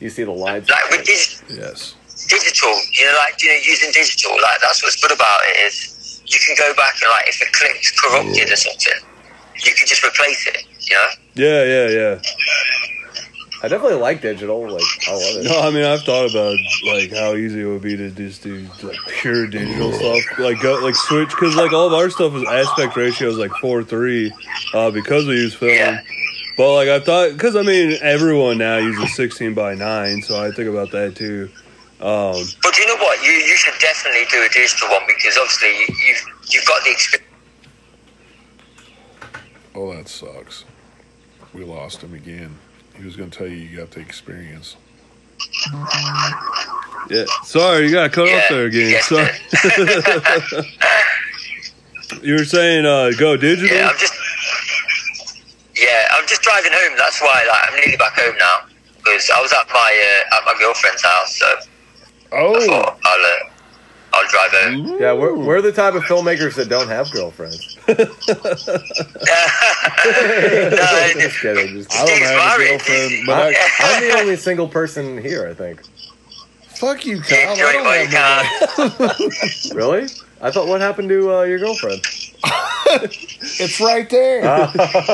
[0.00, 0.68] you see the lines.
[0.68, 1.94] Like with dig- Yes.
[2.28, 6.20] digital, you know, like you know, using digital, like that's what's good about it is
[6.26, 9.00] you can go back and like if a clip's corrupted or something,
[9.64, 10.64] you can just replace it.
[10.80, 11.08] You know.
[11.34, 12.18] yeah, yeah, yeah.
[13.62, 14.60] I definitely like digital.
[14.70, 15.44] Like I love it.
[15.44, 16.56] No, I mean I've thought about
[16.86, 20.74] like how easy it would be to just do like pure digital stuff, like go
[20.82, 24.32] like switch because like all of our stuff is aspect ratio is like four three,
[24.74, 25.70] uh, because we use film.
[25.72, 26.02] Yeah.
[26.56, 30.50] But like I thought, because I mean everyone now uses sixteen by nine, so I
[30.52, 31.50] think about that too.
[32.00, 33.22] Um, But you know what?
[33.24, 36.90] You you should definitely do a digital one because obviously you, you've you've got the
[36.90, 37.30] experience.
[39.74, 40.64] Oh, that sucks.
[41.52, 42.56] We lost him again.
[42.96, 44.76] He was going to tell you you got the experience.
[47.10, 48.90] yeah, sorry, you got cut Yeah, off there again.
[48.90, 49.30] yes, Sorry.
[52.22, 53.76] you were saying uh, go digital.
[53.76, 54.14] Yeah, I'm just
[55.76, 56.96] yeah, I'm just driving home.
[56.98, 58.66] That's why like I'm nearly back home now
[58.98, 61.56] because I was at my uh, at my girlfriend's house, so I
[62.36, 63.50] Oh, thought I'll uh,
[64.14, 64.96] I'll drive home.
[65.00, 67.76] Yeah, we're, we're the type of filmmakers that don't have girlfriends.
[67.88, 67.96] no,
[71.20, 71.74] Just kidding.
[71.76, 72.68] Just I don't Steve's have a married.
[72.70, 73.48] girlfriend, but I,
[73.80, 75.48] I, I'm the only single person here.
[75.48, 75.82] I think.
[76.68, 77.38] fuck you, Kyle.
[77.38, 79.74] I Enjoy it don't while you have.
[79.74, 80.06] Really?
[80.40, 82.02] I thought what happened to uh, your girlfriend?
[83.60, 84.42] It's right there.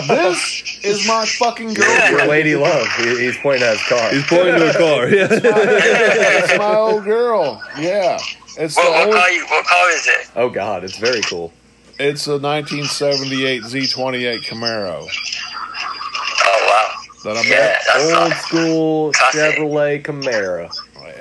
[0.09, 2.29] this is my fucking Your girlfriend.
[2.29, 2.87] lady love.
[2.97, 4.11] He, he's pointing at his car.
[4.11, 5.09] He's pointing to a car.
[5.09, 5.29] Yeah.
[5.31, 7.63] It's my old girl.
[7.79, 8.19] Yeah.
[8.59, 9.31] It's the What, what only, car?
[9.31, 10.31] You, what car is it?
[10.37, 11.53] Oh God, it's very cool.
[11.99, 15.07] It's a 1978 Z28 Camaro
[16.47, 16.95] Oh wow.
[17.25, 19.57] that I'm Yeah, that's Old like, school Classic.
[19.57, 20.71] Chevrolet Camaro.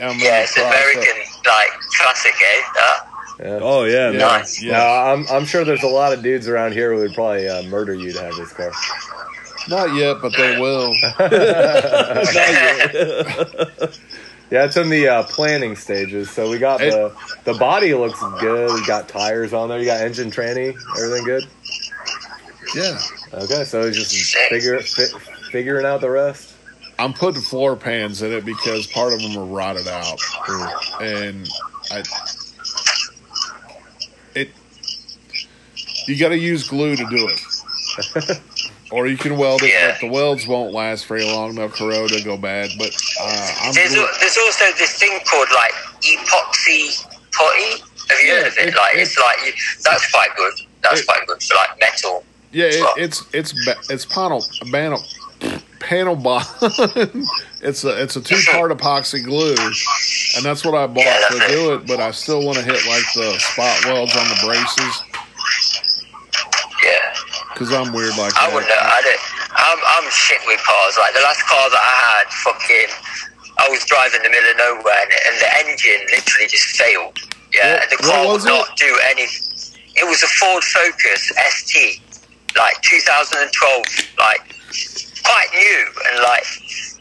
[0.01, 2.62] I'm in yeah, the it's process- American like classic, eh?
[2.76, 3.05] That.
[3.40, 3.60] Yeah.
[3.62, 4.18] Oh yeah, Yeah.
[4.18, 4.62] Nice.
[4.62, 5.14] yeah.
[5.14, 7.94] I'm I'm sure there's a lot of dudes around here who would probably uh, murder
[7.94, 8.72] you to have this car.
[9.70, 10.94] Not yet, but they will.
[14.52, 16.32] Yeah, it's in the uh, planning stages.
[16.32, 18.74] So we got the the body looks good.
[18.74, 19.78] We got tires on there.
[19.78, 20.76] You got engine tranny.
[20.98, 21.44] Everything good.
[22.74, 22.98] Yeah.
[23.32, 25.20] Okay, so it's just figure fi-
[25.52, 26.56] figuring out the rest.
[26.98, 30.20] I'm putting floor pans in it because part of them are rotted out,
[31.00, 31.48] and
[31.92, 32.02] I
[36.10, 38.41] you got to use glue to do it,
[38.91, 39.72] or you can weld it.
[39.74, 39.91] Yeah.
[39.91, 42.70] But the welds won't last very long; they'll corrode, they'll go bad.
[42.78, 42.91] But
[43.22, 47.84] uh, I'm There's, al- there's also this thing called like epoxy putty.
[48.10, 48.68] Have you Yeah, heard of it?
[48.70, 49.53] it- like it- it's like you,
[49.84, 50.53] that's quite good.
[50.82, 52.24] That's It- quite good for like metal.
[52.51, 53.53] yeah, it, it's it's
[53.89, 55.01] it's panel panel
[55.80, 56.45] panel bond.
[57.62, 59.55] it's a it's a two part epoxy glue,
[60.36, 61.86] and that's what I bought Yeah, to do it.
[61.88, 65.03] But I still want to hit like the spot welds on the braces.
[67.60, 68.55] Because I'm weird like I that.
[68.55, 68.72] wouldn't.
[68.72, 68.80] know.
[68.80, 69.20] I don't.
[69.51, 70.95] I'm, I'm shit with cars.
[70.95, 72.88] Like the last car that I had, fucking,
[73.60, 77.20] I was driving in the middle of nowhere, and, and the engine literally just failed.
[77.51, 78.47] Yeah, What- and the car would it?
[78.47, 79.28] not do any.
[79.99, 81.99] It was a Ford Focus ST,
[82.55, 83.51] like 2012,
[84.16, 84.55] like
[85.28, 86.47] quite new, and like,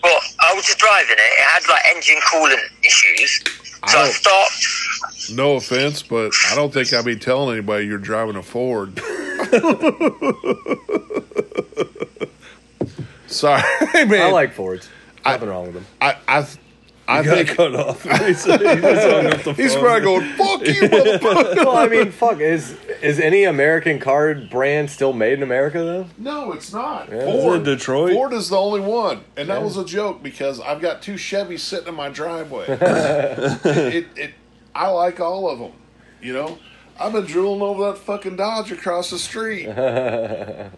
[0.02, 1.30] but I was just driving it.
[1.38, 3.38] It had like engine coolant issues,
[3.86, 5.30] so I stopped.
[5.34, 8.98] No offense, but I don't think I'd be telling anybody you're driving a Ford.
[13.26, 13.62] Sorry,
[14.06, 14.22] man.
[14.22, 14.88] I like Fords.
[15.24, 15.86] I- Nothing wrong with them.
[16.00, 16.46] I I,
[17.08, 18.02] I got think cut off.
[18.02, 19.82] he said he just hung up the he's phone.
[19.82, 22.38] probably going, "Fuck you, motherfucker." well, I mean, fuck.
[22.40, 26.06] Is is any American card brand still made in America though?
[26.18, 27.08] No, it's not.
[27.08, 27.16] Yeah.
[27.16, 27.64] Is it Ford.
[27.64, 28.12] Detroit?
[28.12, 29.64] Ford is the only one, and that Yeah.
[29.64, 32.66] was a joke because I've got two Chevys sitting in my driveway.
[32.68, 34.34] it, it, it,
[34.74, 35.72] I like all of them.
[36.20, 36.58] You know,
[37.00, 39.68] I've been drooling over that fucking Dodge across the street.
[39.68, 40.70] I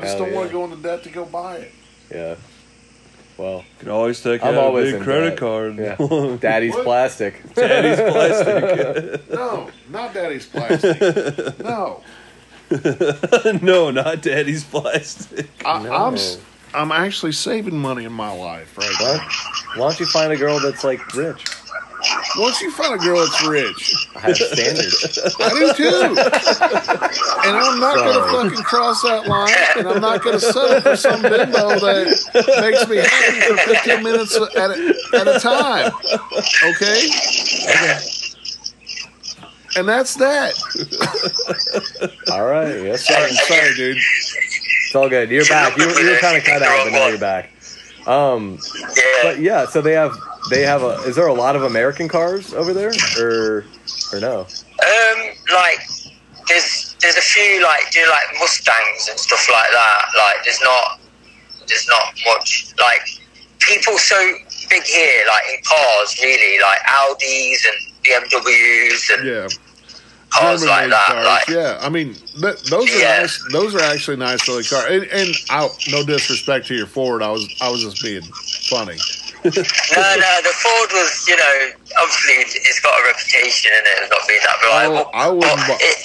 [0.00, 1.72] just Hell don't want to go into debt to go buy it.
[2.14, 2.36] Yeah.
[3.36, 5.38] Well, Can always take I'm out a always big in credit debt.
[5.38, 5.76] card.
[5.78, 6.36] yeah.
[6.40, 6.84] Daddy's What?
[6.84, 7.42] plastic.
[7.54, 9.28] Daddy's plastic.
[9.30, 11.58] No, not Daddy's plastic.
[11.58, 12.00] No,
[13.62, 15.48] no, not daddy's plastic.
[15.64, 15.92] I, No.
[15.92, 16.38] I'm s-
[16.72, 19.16] I'm actually saving money in my life right What?
[19.18, 19.28] now.
[19.82, 21.44] Why don't you find a girl that's like rich?
[22.36, 25.18] Once you find a girl that's rich, I have standards.
[25.40, 25.88] I do too.
[27.46, 31.22] And I'm not gonna fucking cross that line, and I'm not gonna settle for some
[31.22, 35.92] bimbo that makes me happy for 15 minutes at a, at a time.
[36.64, 37.08] Okay?
[39.76, 40.52] And that's that.
[42.32, 42.80] All right.
[42.84, 43.44] Yes, Sorry, sir.
[43.54, 43.96] sorry, dude.
[43.96, 45.30] It's all good.
[45.30, 45.76] You're back.
[45.76, 47.50] You, you were kind of cut out, but now you're back.
[48.06, 48.58] Um,
[48.96, 49.02] Yeah.
[49.24, 49.66] but yeah.
[49.66, 50.12] So they have
[50.50, 50.94] they have a.
[51.06, 53.64] Is there a lot of American cars over there, or
[54.12, 54.40] or no?
[54.40, 55.18] Um,
[55.52, 55.80] like
[56.48, 60.02] there's there's a few like do you know, like Mustangs and stuff like that.
[60.16, 61.00] Like there's not
[61.68, 63.00] there's not much like
[63.60, 64.16] people so
[64.68, 69.48] big here like in cars really like Audis and BMWs and Yeah.
[70.30, 71.06] cars like that.
[71.06, 71.24] cars.
[71.24, 73.20] Like Yeah, I mean, th- those are Yeah.
[73.20, 73.42] nice.
[73.52, 74.90] Those are actually nice little cars.
[74.90, 78.22] And, and I, no disrespect to your Ford, I was I was just being
[78.68, 78.98] funny.
[79.44, 84.10] No, no, the Ford was you know obviously it's got a reputation in it of
[84.10, 85.10] not being that reliable.
[85.12, 85.96] I wouldn't but bu- it,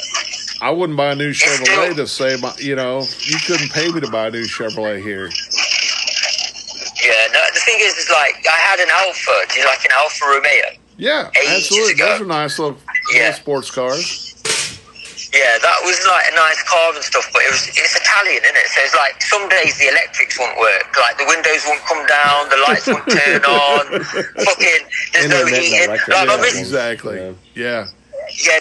[0.61, 2.53] I wouldn't buy a new still- Chevrolet to save my.
[2.57, 5.29] You know, you couldn't pay me to buy a new Chevrolet here.
[7.01, 9.31] yeah, no, the thing is, is like I had an Alfa.
[9.53, 10.65] Do you like an Alfa Romeo?
[10.97, 11.93] Yeah, absolutely.
[11.93, 12.77] Those are nice little,
[13.13, 13.19] Yeah.
[13.27, 14.28] little sports cars.
[15.31, 18.55] Yeah, that was like a nice car and stuff, but it was it's Italian, isn't
[18.57, 18.67] it?
[18.73, 22.49] So it's like some days the electrics won't work, like the windows won't come down,
[22.49, 24.81] the lights won't turn on, fucking
[25.13, 25.83] there's no Internet and heating.
[25.85, 26.37] electric, Like, yeah.
[26.41, 27.17] mis- Exactly.
[27.17, 27.33] Yeah.
[27.53, 27.87] Yeah.
[28.43, 28.59] yeah,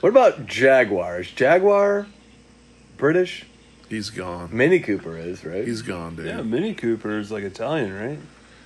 [0.00, 1.30] What about Jaguars?
[1.30, 2.06] Jaguar,
[2.98, 3.46] British
[3.88, 4.48] He's gone.
[4.52, 5.66] Mini Cooper is right.
[5.66, 6.24] He's gone, dude.
[6.26, 8.18] Yeah, Yeah, Mini Cooper is like Italian, right?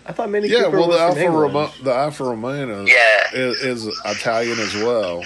[0.07, 1.55] I thought Mini Cooper Yeah, well, was the from Alfa England.
[1.55, 3.25] Romeo, the Alfa Romeo yeah.
[3.35, 5.25] is, is Italian as well.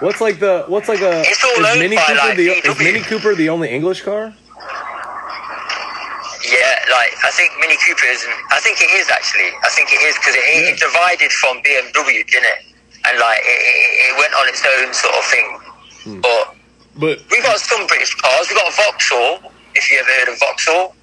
[0.00, 3.00] What's like the what's like a It's all is Mini Cooper like, the is Mini
[3.00, 4.34] Cooper the only English car?
[6.44, 8.24] Yeah, like I think Mini Cooper is.
[8.52, 9.50] I think it is actually.
[9.64, 12.60] I think it is because it, it, it divided from BMW, didn't it?
[13.08, 15.46] And like it, it, it went on its own sort of thing.
[16.04, 16.20] Hmm.
[16.20, 16.56] But
[16.98, 18.48] But we got some British cars.
[18.48, 19.52] We got a Vauxhall.
[19.74, 20.94] If you ever heard of Vauxhall,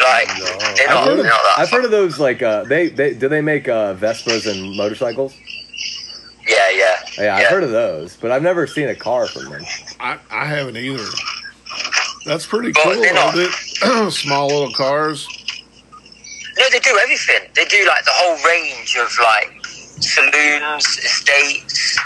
[0.00, 0.28] like
[0.76, 1.54] they're I've not, heard, of, not that.
[1.58, 5.34] I've heard of those like uh they they do they make uh Vespas and motorcycles?
[6.76, 9.62] Yeah, yeah, Yeah, I've heard of those, but I've never seen a car from them.
[10.00, 11.04] I, I haven't either.
[12.26, 12.92] That's pretty But cool.
[13.00, 13.52] they're not- it?
[14.12, 15.26] Small little cars.
[16.58, 17.48] No, they do everything.
[17.54, 21.98] They do like the whole range of like saloons, estates.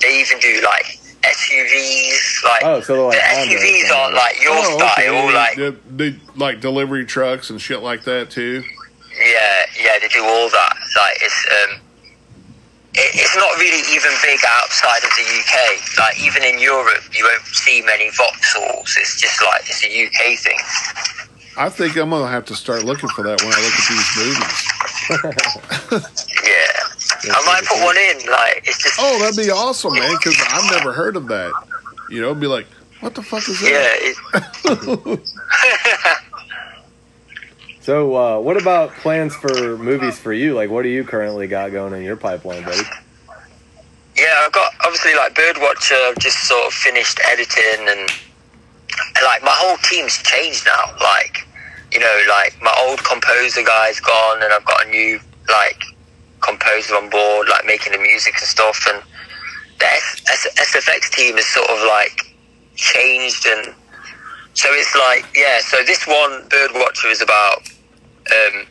[0.00, 2.44] They even do like SUVs.
[2.44, 5.14] Like, Oh, so like the Honda SUVs aren't like your Oh, style.
[5.28, 5.34] okay.
[5.34, 8.64] Like, They- they- like delivery trucks and shit like that too.
[9.18, 10.76] yeah, yeah, they do all that.
[10.96, 11.80] Like, it's um, it,
[12.94, 15.98] it's not really even big outside of the UK.
[15.98, 18.96] Like, even in Europe, you won't see many Vauxhalls.
[18.96, 20.58] It's just like it's a UK thing.
[21.56, 24.10] I think I'm gonna have to start looking for that when I look at these
[24.18, 26.10] movies.
[27.24, 28.30] Yeah, I might put one in.
[28.30, 30.14] Like, it's just Oh, that'd be awesome, man!
[30.16, 31.52] Because I've never heard of that.
[32.10, 32.66] You know, be like,
[33.00, 33.70] what the fuck is yeah.
[33.70, 33.98] that?
[34.02, 35.20] It,
[37.84, 40.54] So, uh, what about plans for movies for you?
[40.54, 42.80] Like, what do you currently got going in your pipeline, buddy?
[44.16, 46.08] Yeah, I've got obviously like Birdwatcher.
[46.08, 48.08] I've just sort of finished editing, and,
[49.22, 50.96] like my whole team's changed now.
[50.98, 51.46] Like,
[51.92, 55.20] you know, like my old composer guy's gone, and I've got a new
[55.50, 55.82] like
[56.40, 58.80] composer on board, like making the music and stuff.
[58.88, 59.02] And
[59.78, 62.34] the S- SFX team is sort of like
[62.76, 63.74] changed, and
[64.54, 65.60] so it's like yeah.
[65.60, 67.60] So this one Birdwatcher is about
[68.32, 68.66] um,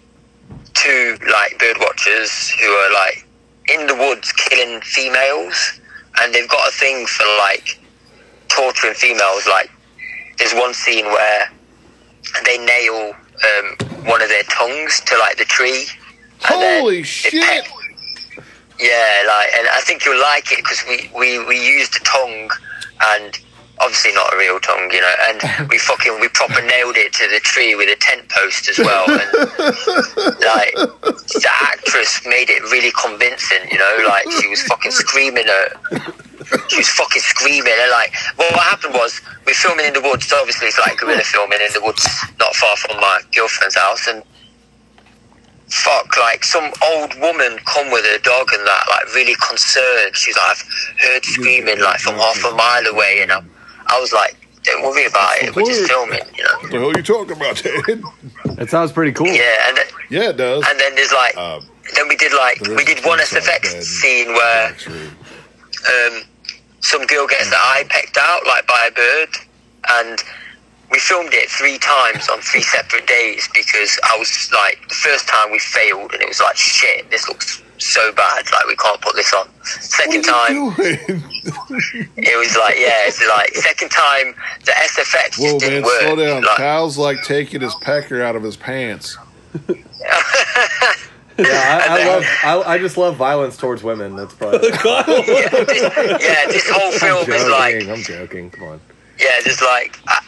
[0.73, 3.25] two like birdwatchers who are like
[3.69, 5.79] in the woods killing females,
[6.21, 7.79] and they've got a thing for like
[8.49, 9.47] torturing females.
[9.47, 9.69] Like
[10.37, 11.51] there's one scene where
[12.45, 15.87] they nail um, one of their tongues to like the tree.
[16.41, 17.41] Holy shit!
[17.43, 17.71] peck-
[18.79, 22.49] yeah, like, and I think you'll like it because we, we, we used a tongue
[23.15, 23.39] and
[23.79, 27.27] obviously not a real tongue, you know, and we fucking, we proper nailed it to
[27.29, 27.95] the tree with a
[28.33, 29.05] post as well.
[29.09, 29.19] And
[30.41, 35.77] like, the actress made it really convincing, you know, like she was fucking screaming at,
[36.69, 40.27] she was fucking screaming and like, well, what happened was we're filming in the woods.
[40.27, 42.05] So obviously it's like guerrilla filming in the woods,
[42.39, 44.07] not far from my girlfriend's house.
[44.07, 44.23] And
[45.73, 50.15] fuck, like some old woman come with her dog and that, like really concerned.
[50.15, 50.63] She's like, I've
[50.99, 53.41] heard screaming like from half a mile away, and I,
[53.87, 55.55] I was like, don't worry about it.
[55.55, 56.49] We're just filming, you know.
[56.61, 58.01] What the hell are you talking about, Ted?
[58.59, 59.27] It sounds pretty cool.
[59.27, 60.65] Yeah, and then, Yeah, it does.
[60.69, 61.59] and then there's like, Uh,
[61.95, 64.75] then we did like we did one SFX scene where
[65.89, 66.21] um,
[66.79, 69.29] some girl gets her eye pecked out like by a bird,
[69.89, 70.23] and
[70.91, 75.27] we filmed it three times on three separate days because I was like the first
[75.27, 79.01] time we failed and it was like shit this looks so bad like we can't
[79.01, 81.23] put this on second time what are you doing?
[82.17, 85.99] it was like yeah it's like second time the SFX just Whoa, didn't man, work
[86.01, 86.43] slow down.
[86.43, 89.17] Like- Kyle's like taking his pecker out of his pants.
[91.37, 92.25] Yeah, I, I love.
[92.43, 94.15] I, I just love violence towards women.
[94.15, 94.67] That's probably.
[94.67, 95.81] yeah, this,
[96.21, 97.87] yeah this whole I'm film is like.
[97.87, 98.51] I'm joking.
[98.51, 98.81] Come on.
[99.19, 100.23] Yeah, just like I, I,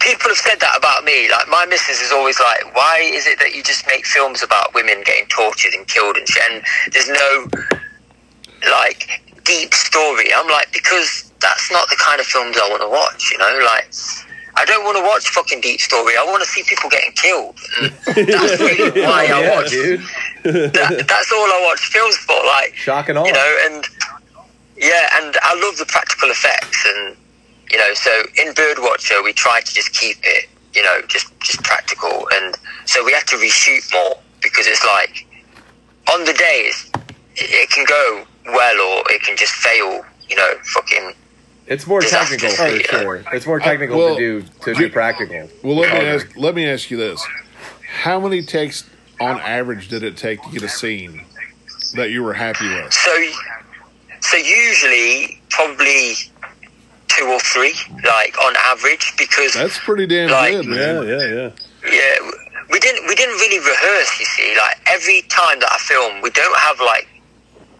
[0.00, 1.30] people have said that about me.
[1.30, 4.74] Like my missus is always like, "Why is it that you just make films about
[4.74, 6.62] women getting tortured and killed and shit?" And
[6.92, 7.48] there's no
[8.70, 9.08] like
[9.44, 10.32] deep story.
[10.34, 13.30] I'm like, because that's not the kind of films I want to watch.
[13.32, 13.88] You know, like
[14.56, 16.14] I don't want to watch fucking deep story.
[16.18, 17.56] I want to see people getting killed.
[17.80, 19.70] And that's really why I yeah, watch.
[19.70, 20.00] dude.
[20.44, 22.36] That, that's all I watch films for.
[22.46, 23.24] Like Shock and awe.
[23.24, 23.84] you know, and
[24.76, 27.16] yeah, and I love the practical effects, and
[27.70, 31.62] you know, so in Birdwatcher we tried to just keep it, you know, just just
[31.62, 35.26] practical, and so we had to reshoot more because it's like
[36.12, 36.90] on the days
[37.36, 41.12] it, it can go well or it can just fail, you know, fucking.
[41.66, 43.24] It's more technical for sure.
[43.32, 45.48] It's more technical well, to do to do practical.
[45.62, 46.36] Well, let me ask.
[46.36, 47.24] Let me ask you this:
[48.02, 48.88] How many takes
[49.20, 51.24] on average did it take to get a scene
[51.94, 52.92] that you were happy with?
[52.92, 53.32] So,
[54.20, 56.14] so usually probably
[57.16, 61.08] two or three, like on average, because That's pretty damn Like- good, Yeah, man.
[61.08, 61.50] yeah, yeah.
[61.84, 62.30] Yeah, Yeah,
[62.70, 64.18] we didn't we didn't really rehearse.
[64.18, 67.08] You see, like every time that I film, we don't have like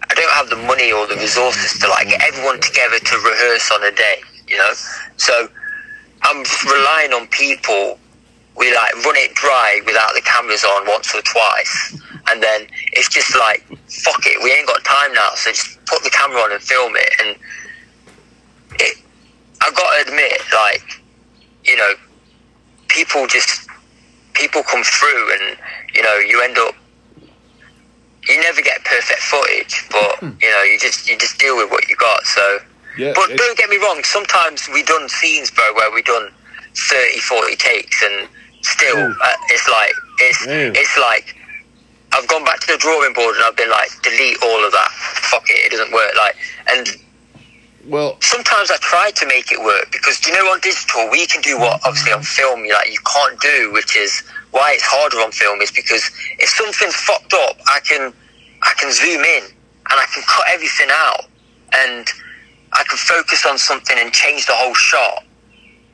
[0.09, 3.71] I don't have the money or the resources to like get everyone together to rehearse
[3.73, 4.23] on a day.
[4.47, 4.73] You know,
[5.17, 5.49] so
[6.23, 7.99] I'm relying on people.
[8.57, 11.99] We like run it dry without the cameras on once or twice,
[12.31, 14.41] and then it's just like fuck it.
[14.43, 17.11] We ain't got time now, so just put the camera on and film it.
[17.21, 17.37] And
[18.81, 18.97] it,
[19.61, 20.83] I got to admit, like
[21.65, 21.93] you know,
[22.89, 23.69] people just
[24.35, 25.57] people come through and
[25.95, 26.75] you know you end up
[28.29, 31.89] you never get perfect footage but you know you just you just deal with what
[31.89, 32.59] you got so.
[32.99, 36.31] Yeah, but it- don't get me wrong sometimes we done scenes bro where we done
[36.91, 38.29] 30 40 takes and
[38.63, 41.35] still uh, it's like it's it's like
[42.13, 44.91] I've gone back to the drawing board and I've been like delete all of that.
[45.31, 46.37] Fuck it it doesn't work like
[46.69, 46.87] and
[47.89, 51.41] Well, sometimes I try to make it work because you know on digital we can
[51.41, 55.19] do what obviously on film you like you can't do, which is why it's harder
[55.19, 58.13] on film is because if something's fucked up, I can
[58.63, 61.27] I can zoom in and I can cut everything out
[61.73, 62.09] and
[62.73, 65.25] I can focus on something and change the whole shot.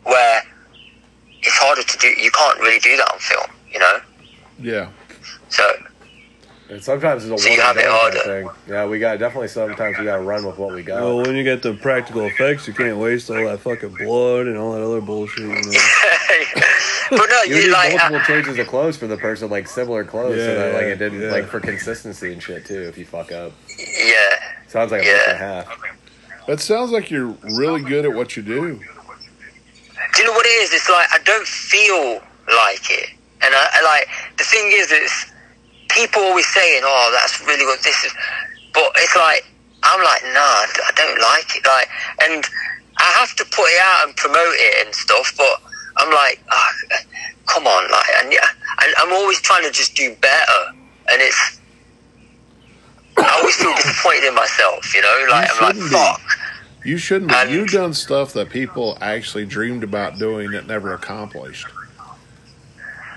[0.05, 0.43] Where
[1.43, 2.09] it's harder to do.
[2.09, 4.01] You can't really do that on film, you know.
[4.61, 4.89] Yeah.
[5.49, 5.65] So
[6.73, 8.49] And sometimes it's a So one have and done kind of harder.
[8.49, 8.73] thing.
[8.73, 11.03] Yeah, we got definitely sometimes we got to run with what we got.
[11.03, 14.57] Well, when you get the practical effects, you can't waste all that fucking blood and
[14.57, 15.41] all that other bullshit.
[15.43, 15.61] You know?
[17.11, 19.69] but no, you you need like multiple I, changes of clothes for the person, like
[19.69, 21.33] similar clothes, so that like it didn't Yeah, yeah.
[21.33, 22.81] like for consistency and shit too.
[22.81, 24.15] If you fuck up, yeah.
[24.67, 25.23] sounds like a Yeah.
[25.27, 25.79] and a half.
[26.47, 28.81] That sounds like you're really good at what you do.
[28.81, 30.73] Do you know what it is?
[30.73, 32.15] It's like I don't feel
[32.49, 33.11] like it,
[33.43, 34.09] and I, I like
[34.39, 35.32] the thing is, it's
[35.95, 38.13] people always saying, "Oh, that's really good." This is,
[38.75, 39.45] but it's like
[39.83, 41.67] I'm like, nah, I don't like it.
[41.67, 41.89] Like,
[42.23, 42.45] and
[42.99, 45.61] I have to put it out and promote it and stuff, but
[45.97, 46.73] I'm like, ah,
[47.47, 48.47] come on, like, and yeah,
[48.85, 50.61] and I'm always trying to just do better,
[51.11, 51.59] and it's.
[53.19, 55.27] I always feel disappointed in myself, you know.
[55.31, 55.97] Like You I'm like, shouldn't be.
[55.97, 56.21] fuck.
[56.85, 57.33] You shouldn't.
[57.33, 61.67] And- You've done stuff that people actually dreamed about doing that never accomplished.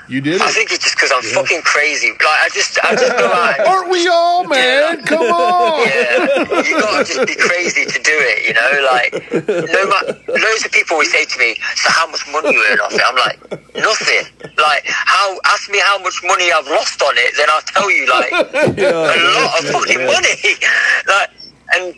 [0.07, 2.11] You did I think it's just because I'm fucking crazy.
[2.11, 5.01] Like I just, I just go like, Aren't we all, man?
[5.03, 5.81] Come on.
[5.87, 8.71] yeah, you gotta just be crazy to do it, you know.
[8.85, 9.11] Like,
[9.49, 12.79] no matter, loads of people always say to me, "So how much money you earn
[12.79, 13.39] off it?" I'm like,
[13.75, 14.23] nothing.
[14.57, 15.37] Like, how?
[15.45, 18.31] Ask me how much money I've lost on it, then I'll tell you like
[18.77, 20.37] a lot of fucking money.
[21.07, 21.29] like,
[21.73, 21.95] and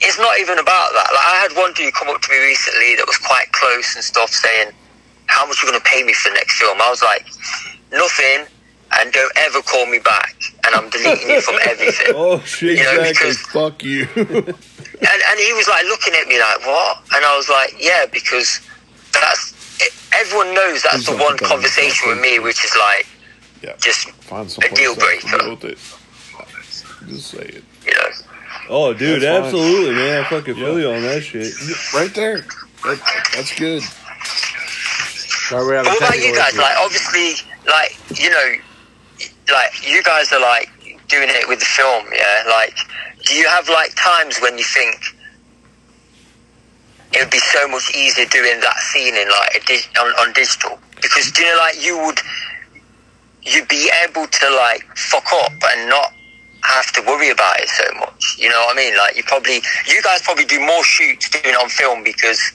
[0.00, 1.08] it's not even about that.
[1.12, 4.04] Like, I had one dude come up to me recently that was quite close and
[4.04, 4.70] stuff, saying,
[5.28, 7.24] "How much you gonna pay me for the next film?" I was like,
[7.92, 8.46] "Nothing."
[8.90, 10.34] And don't ever call me back,
[10.66, 12.14] and I'm deleting you from everything.
[12.16, 12.78] Oh shit!
[12.78, 13.28] You know, Exactly.
[13.30, 14.08] because Fuck you.
[14.16, 16.96] and, and he was like looking at me like, what?
[17.14, 18.60] And I was like, yeah, because
[19.12, 23.06] that's, it, everyone knows that's the one conversation with me, which is like,
[23.62, 23.74] Yeah.
[23.76, 25.26] just, Find some deal breaker.
[27.06, 27.64] Just say it.
[27.86, 28.08] you know.
[28.70, 29.44] Oh, dude, That's fine.
[29.44, 30.24] absolutely, man.
[30.24, 31.52] I fucking feel you on that shit.
[31.94, 32.38] Right there.
[32.84, 33.82] That, that's good.
[35.84, 36.56] But what about you guys?
[36.56, 37.34] Like, obviously,
[37.66, 38.54] like, you know,
[39.52, 40.68] like, you guys are like
[41.08, 42.44] doing it with the film, yeah?
[42.48, 42.76] Like,
[43.24, 44.96] do you have like times when you think
[47.12, 50.78] it would be so much easier doing that scene in like dig- on, on digital?
[51.00, 52.18] Because, do you know, like, you would,
[53.42, 56.12] you'd be able to like fuck up and not
[56.64, 58.36] have to worry about it so much.
[58.38, 58.96] You know what I mean?
[58.96, 62.52] Like, you probably, you guys probably do more shoots doing it on film because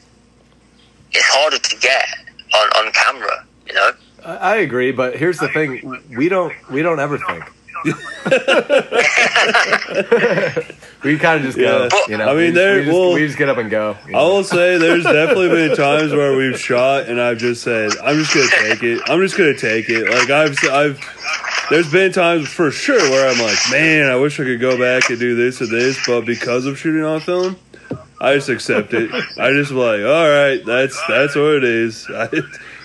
[1.12, 2.06] it's harder to get
[2.54, 3.92] on, on camera, you know?
[4.26, 7.44] I I agree, but here's the thing: we don't we don't ever think.
[11.04, 12.00] we kind of just go, Yeah.
[12.08, 12.30] you know.
[12.30, 13.98] I mean, we just, there- we just, well- we just get up and go.
[14.06, 14.30] I know.
[14.30, 18.34] will say there's definitely been times where we've shot and I've just said I'm just
[18.34, 19.02] gonna take it.
[19.08, 20.10] I'm just gonna take it.
[20.10, 24.44] Like I've I've there's been times for sure where I'm like, man, I wish I
[24.44, 27.58] could go back and do this or this, but because of shooting on film,
[28.24, 29.12] I just accept it.
[29.38, 32.08] I just like, all right, that's that's what it is.
[32.14, 32.30] I,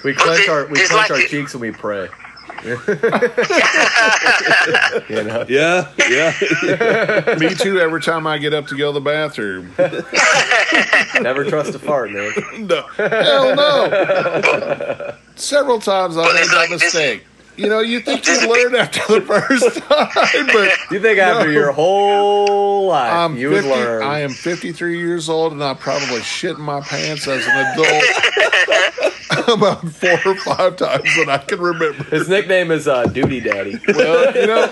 [0.04, 2.08] we clench it- our we clench like our it- cheeks and we pray.
[2.64, 2.74] you
[5.22, 5.44] know.
[5.48, 7.36] yeah, yeah.
[7.38, 7.78] Me too.
[7.78, 9.72] Every time I get up to go to the bathroom.
[11.22, 12.32] Never trust a fart, man.
[12.66, 15.14] No, hell no.
[15.36, 17.26] Several times I've made it's that like this- mistake.
[17.58, 21.46] You know, you think you a learn after the first time, but You think after
[21.46, 21.52] No.
[21.52, 24.02] your whole life I'm you 50, would learn?
[24.04, 29.48] I am 53 years old, and I probably shit in my pants as an adult
[29.48, 32.04] about four or five times that I can remember.
[32.04, 33.78] His nickname is uh, Duty Daddy.
[33.88, 34.70] Well, you know,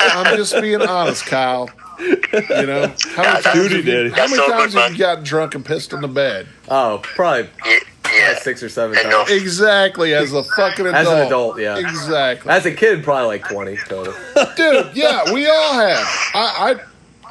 [0.00, 1.68] I'm just being honest, Kyle.
[2.00, 4.08] You know, how many times, Duty have you, daddy.
[4.10, 6.46] how many so times good, have you gotten drunk and pissed in the bed?
[6.68, 7.50] Oh, probably
[8.12, 8.38] Yeah, yeah.
[8.38, 9.30] six or seven times.
[9.30, 10.94] Exactly, as a fucking adult.
[10.96, 11.78] As an adult, yeah.
[11.78, 12.50] Exactly.
[12.50, 14.14] As a kid, probably like twenty total.
[14.56, 16.06] Dude, yeah, we all have.
[16.34, 16.80] I, I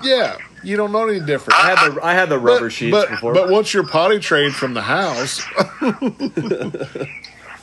[0.03, 1.59] yeah, you don't know any different.
[1.59, 3.34] I had the I had the But- rubber sheets but, before.
[3.34, 5.41] But once you're potty trained from the house,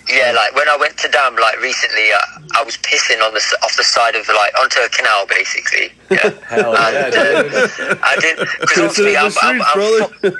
[0.06, 2.18] Yeah, like when I went to Dam, like recently, uh,
[2.54, 5.92] I was pissing on the off the side of like onto a canal, basically.
[6.10, 7.98] Yeah, Hell yeah, And, uh, dude.
[8.02, 10.36] I didn't because obviously I'm, I'm, I'm fu-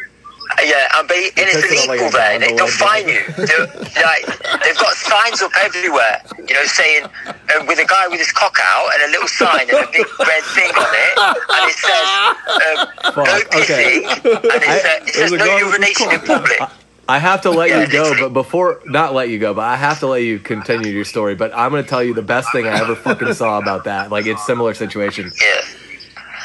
[0.62, 2.38] yeah, I'm be, and it's pissing on, like, illegal there.
[2.38, 2.70] They, they'll gondola.
[2.70, 3.20] fine you.
[3.34, 3.66] They're,
[4.04, 4.24] like
[4.62, 8.56] they've got signs up everywhere, you know, saying uh, with a guy with his cock
[8.62, 11.14] out and a little sign and a big red thing on it,
[11.50, 12.08] and it says
[12.46, 14.02] um, no Fuck, okay.
[14.02, 16.60] pissing, and it, sa- it says no guy with his urination in public.
[17.06, 19.76] I have to let Yeah, you go, but before not let you go, but I
[19.76, 21.34] have to let you continue your story.
[21.34, 24.10] But I'm gonna tell you the best thing I ever fucking saw about that.
[24.10, 25.30] Like it's similar situation.
[25.40, 25.60] Yeah.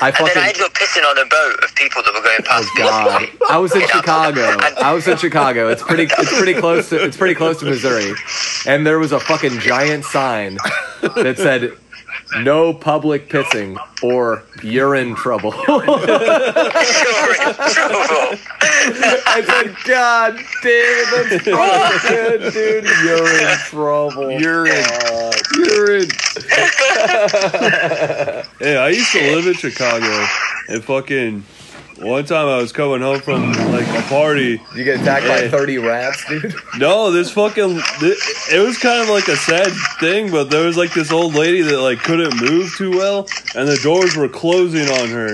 [0.02, 2.22] I And then I fucking ended up pissing on a boat of people that were
[2.22, 2.70] going oh, past.
[2.74, 3.30] oh god.
[3.50, 3.82] I was in?
[3.88, 4.42] Chicago.
[4.82, 5.68] I was in Chicago.
[5.68, 6.04] It's pretty.
[6.04, 7.04] It's pretty close to.
[7.04, 8.14] It's pretty close to Missouri,
[8.66, 10.58] and there was a fucking giant sign
[11.02, 11.74] that said
[12.38, 15.52] no public pissing or you're in trouble.
[15.68, 16.00] You're trouble.
[19.26, 21.46] I said, God damn it, that's
[22.10, 22.86] good, dude.
[23.04, 24.32] You're in trouble.
[24.32, 24.86] You're in.
[25.56, 26.10] You're in.
[28.60, 30.26] Hey, I used to live in Chicago,
[30.70, 31.44] and fucking
[32.02, 34.62] one time I was coming home from like a party.
[34.76, 36.54] You get attacked by 30 rats, dude.
[36.78, 38.16] No, this fucking thi-
[38.56, 41.62] it was kind of like a sad thing, but there was like this old lady
[41.62, 45.34] that like couldn't move too well, and the doors were closing on her,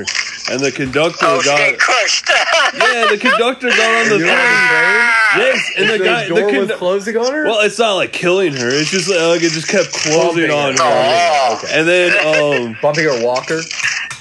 [0.50, 2.30] and the conductor Oh, got crushed.
[2.74, 4.38] yeah, the conductor got on the You're thing.
[4.38, 5.12] train?
[5.38, 7.46] Yes, and the The guy the door was closing on her?
[7.46, 8.70] well, it's not like killing her.
[8.70, 10.84] It's just like it just kept closing Bumping on her.
[10.84, 11.60] her.
[11.62, 11.62] Oh.
[11.72, 13.62] And then um Bumping her walker?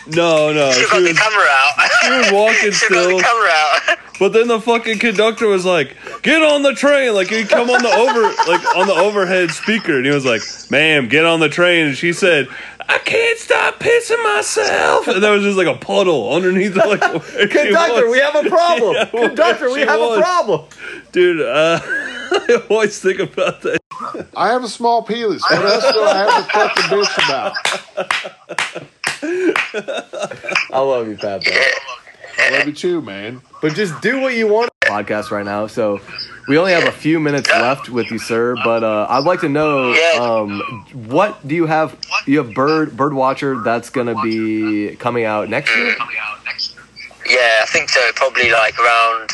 [0.06, 1.83] no no She she got the camera out.
[2.04, 3.16] She was walking still.
[3.16, 3.98] the camera out.
[4.20, 7.82] But then the fucking conductor was like, "Get on the train!" Like he'd come on
[7.82, 10.40] the over, like on the overhead speaker, and he was like,
[10.70, 12.46] "Ma'am, get on the train." And she said,
[12.88, 17.00] "I can't stop pissing myself." And there was just like a puddle underneath, like
[17.50, 18.94] Conductor, we have a problem.
[18.94, 20.18] Yeah, Conductor, we have was.
[20.20, 20.68] a problem.
[21.10, 21.40] dude.
[21.40, 23.80] Uh, I always think about that.
[24.36, 25.42] I have a small penis.
[25.50, 28.86] What else do I have to fucking bitch about?
[29.74, 31.44] I love you, Pat.
[31.44, 31.50] though.
[32.38, 33.40] I love you too, man.
[33.62, 34.70] But just do what you want.
[34.82, 36.00] Podcast right now, so
[36.46, 38.54] we only have a few minutes left with you, sir.
[38.62, 40.60] But uh, I'd like to know, um,
[41.08, 41.96] what do you have?
[42.26, 45.94] You have Bird Bird Watcher that's gonna be coming out next year.
[47.26, 48.00] Yeah, I think so.
[48.14, 49.30] Probably like around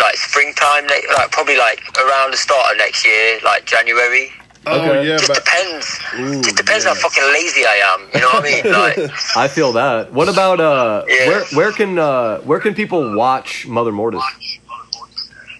[0.00, 4.30] like springtime, like probably like around the start of next year, like January.
[4.64, 5.08] Oh Okay.
[5.08, 5.98] yeah, Just but depends.
[6.20, 6.94] Ooh, just depends yeah.
[6.94, 8.00] how fucking lazy I am.
[8.14, 8.72] You know what I mean?
[9.06, 10.12] Like, I feel that.
[10.12, 11.26] What about uh, Yeah.
[11.28, 14.22] where where can uh, where can people watch Mother Mortis?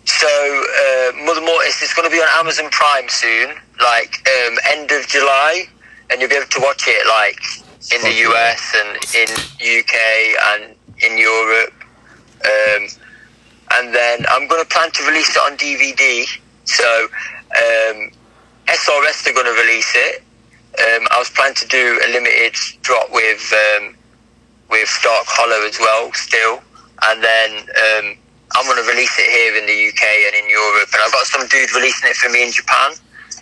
[0.04, 3.48] so uh, Mother Mortis is going to be on Amazon Prime soon,
[3.80, 5.64] like um, end of July,
[6.10, 7.40] and you'll be able to watch it like
[7.94, 8.52] in the Fuck yeah.
[8.52, 8.90] US and
[9.20, 9.28] in
[9.80, 9.94] UK
[10.50, 10.62] and
[11.06, 11.74] in Europe.
[12.44, 12.82] Um,
[13.74, 16.24] and then I'm going to plan to release it on DVD.
[16.64, 17.08] So
[17.64, 18.10] um,
[18.72, 20.22] SRS are going to release it.
[20.78, 23.94] Um, I was planning to do a limited drop with um,
[24.70, 26.62] with Dark Hollow as well, still,
[27.02, 28.16] and then um,
[28.56, 30.02] I'm going to release it here in the UK
[30.32, 30.88] and in Europe.
[30.94, 32.92] And I've got some dude releasing it for me in Japan.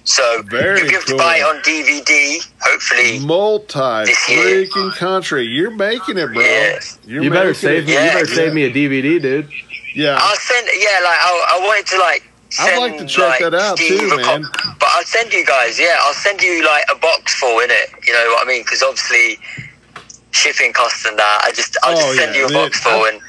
[0.04, 1.18] So Very you'll be able cool.
[1.18, 3.20] to buy it on DVD, hopefully.
[3.20, 5.44] Multi freaking country.
[5.46, 6.42] You're making it, bro.
[6.42, 6.80] Yeah.
[7.06, 7.86] You're You better save it.
[7.86, 7.92] me.
[7.94, 8.06] Yeah.
[8.06, 9.50] You better save me a DVD, dude.
[9.94, 10.66] Yeah, I'll send.
[10.66, 12.22] Yeah, like I, I wanted to like.
[12.58, 14.42] I'd like to check that out, Steve too, a co- man.
[14.78, 15.78] But I'll send you guys.
[15.78, 17.90] Yeah, I'll send you like a box full in it.
[18.06, 18.62] You know what I mean?
[18.62, 19.38] Because obviously
[20.32, 21.40] shipping costs and that.
[21.44, 22.64] I just I'll Oh, just send yeah, you a man.
[22.66, 23.20] box full and.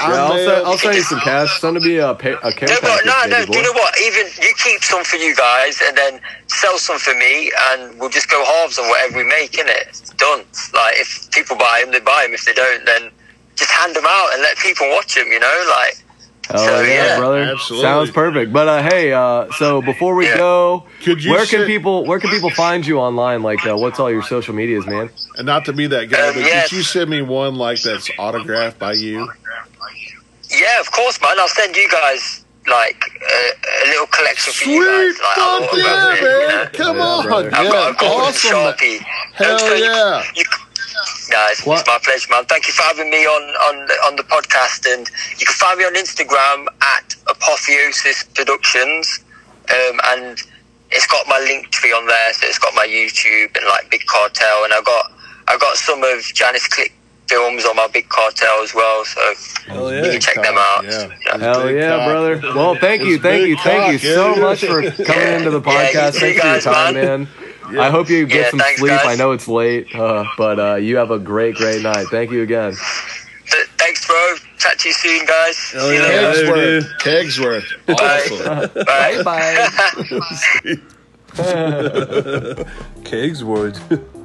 [0.00, 1.60] I Yeah, I'll may send, I'll send you some cash.
[1.60, 3.38] Send me a, pay, a care No, but package, no, no.
[3.44, 3.94] baby Do you know what?
[4.00, 8.08] Even you keep some for you guys, and then sell some for me, and we'll
[8.10, 9.58] just go halves on whatever we make.
[9.58, 10.44] In it, done.
[10.72, 12.32] Like if people buy them, they buy them.
[12.32, 13.10] If they don't, then
[13.56, 15.28] just hand them out and let people watch them.
[15.28, 16.01] You know, like
[16.50, 17.18] Hell So, yeah, yeah.
[17.18, 17.42] brother.
[17.42, 17.84] Absolutely.
[17.86, 18.52] Sounds perfect.
[18.52, 20.36] But uh, hey, uh, so before we Yeah.
[20.38, 23.42] go, Could you where can sit- people where can people find you online?
[23.42, 25.08] Like, uh, what's all your social medias, man?
[25.38, 26.68] and not to be that guy, Um, but yes.
[26.68, 29.30] could you send me one like that's autographed by you?
[30.50, 31.38] yeah, of course, man.
[31.38, 35.20] I'll send you guys like a, a little collection for you Sweet, guys.
[35.22, 36.48] Like, fuck yeah, it, you know?
[36.48, 36.68] man!
[36.74, 37.50] Come Yeah, on, brother.
[37.50, 38.50] yeah, I've got golden awesome.
[38.50, 38.98] sharpie.
[39.34, 40.22] Hell So you- yeah.
[40.36, 40.44] You,
[41.30, 41.80] guys, What?
[41.80, 42.44] it's my pleasure, man.
[42.46, 45.78] Thank you for having me on on the, on the podcast, and you can find
[45.78, 49.20] me on Instagram at Apotheosis Productions,
[49.70, 50.38] um, and
[50.90, 54.64] it's got my Linktree on there, so it's got my YouTube and like Big Cartel,
[54.64, 55.12] and I got
[55.48, 56.92] I got some of Janice Click
[57.28, 59.20] films on my Big Cartel as well, so
[59.68, 60.10] Hell you yeah.
[60.12, 60.84] can check them out.
[60.84, 61.08] Yeah.
[61.26, 61.38] Yeah.
[61.38, 62.06] Hell Big yeah, cock.
[62.08, 62.40] brother.
[62.54, 64.40] Well, thank you, thank big you, thank you so yeah.
[64.42, 66.12] much for coming into the Yeah, you podcast.
[66.14, 67.28] too, Thanks for your guys, time, man.
[67.72, 67.80] Man.
[67.82, 68.90] I hope you get Yeah, some thanks, sleep.
[68.90, 69.06] guys.
[69.06, 72.06] I know it's late, uh, but uh, you have a great, great night.
[72.10, 72.72] Thank you again.
[73.50, 74.34] Th- Thanks, bro.
[74.58, 75.58] Chat to you soon, guys.
[75.72, 76.30] Hell See you yeah.
[76.52, 76.80] later.
[77.00, 77.66] Kegsworth.
[77.86, 78.68] Kegsworth.
[78.68, 78.84] Awesome.
[78.86, 79.22] Bye.
[79.24, 79.68] Bye.
[83.04, 84.08] Kegsworth.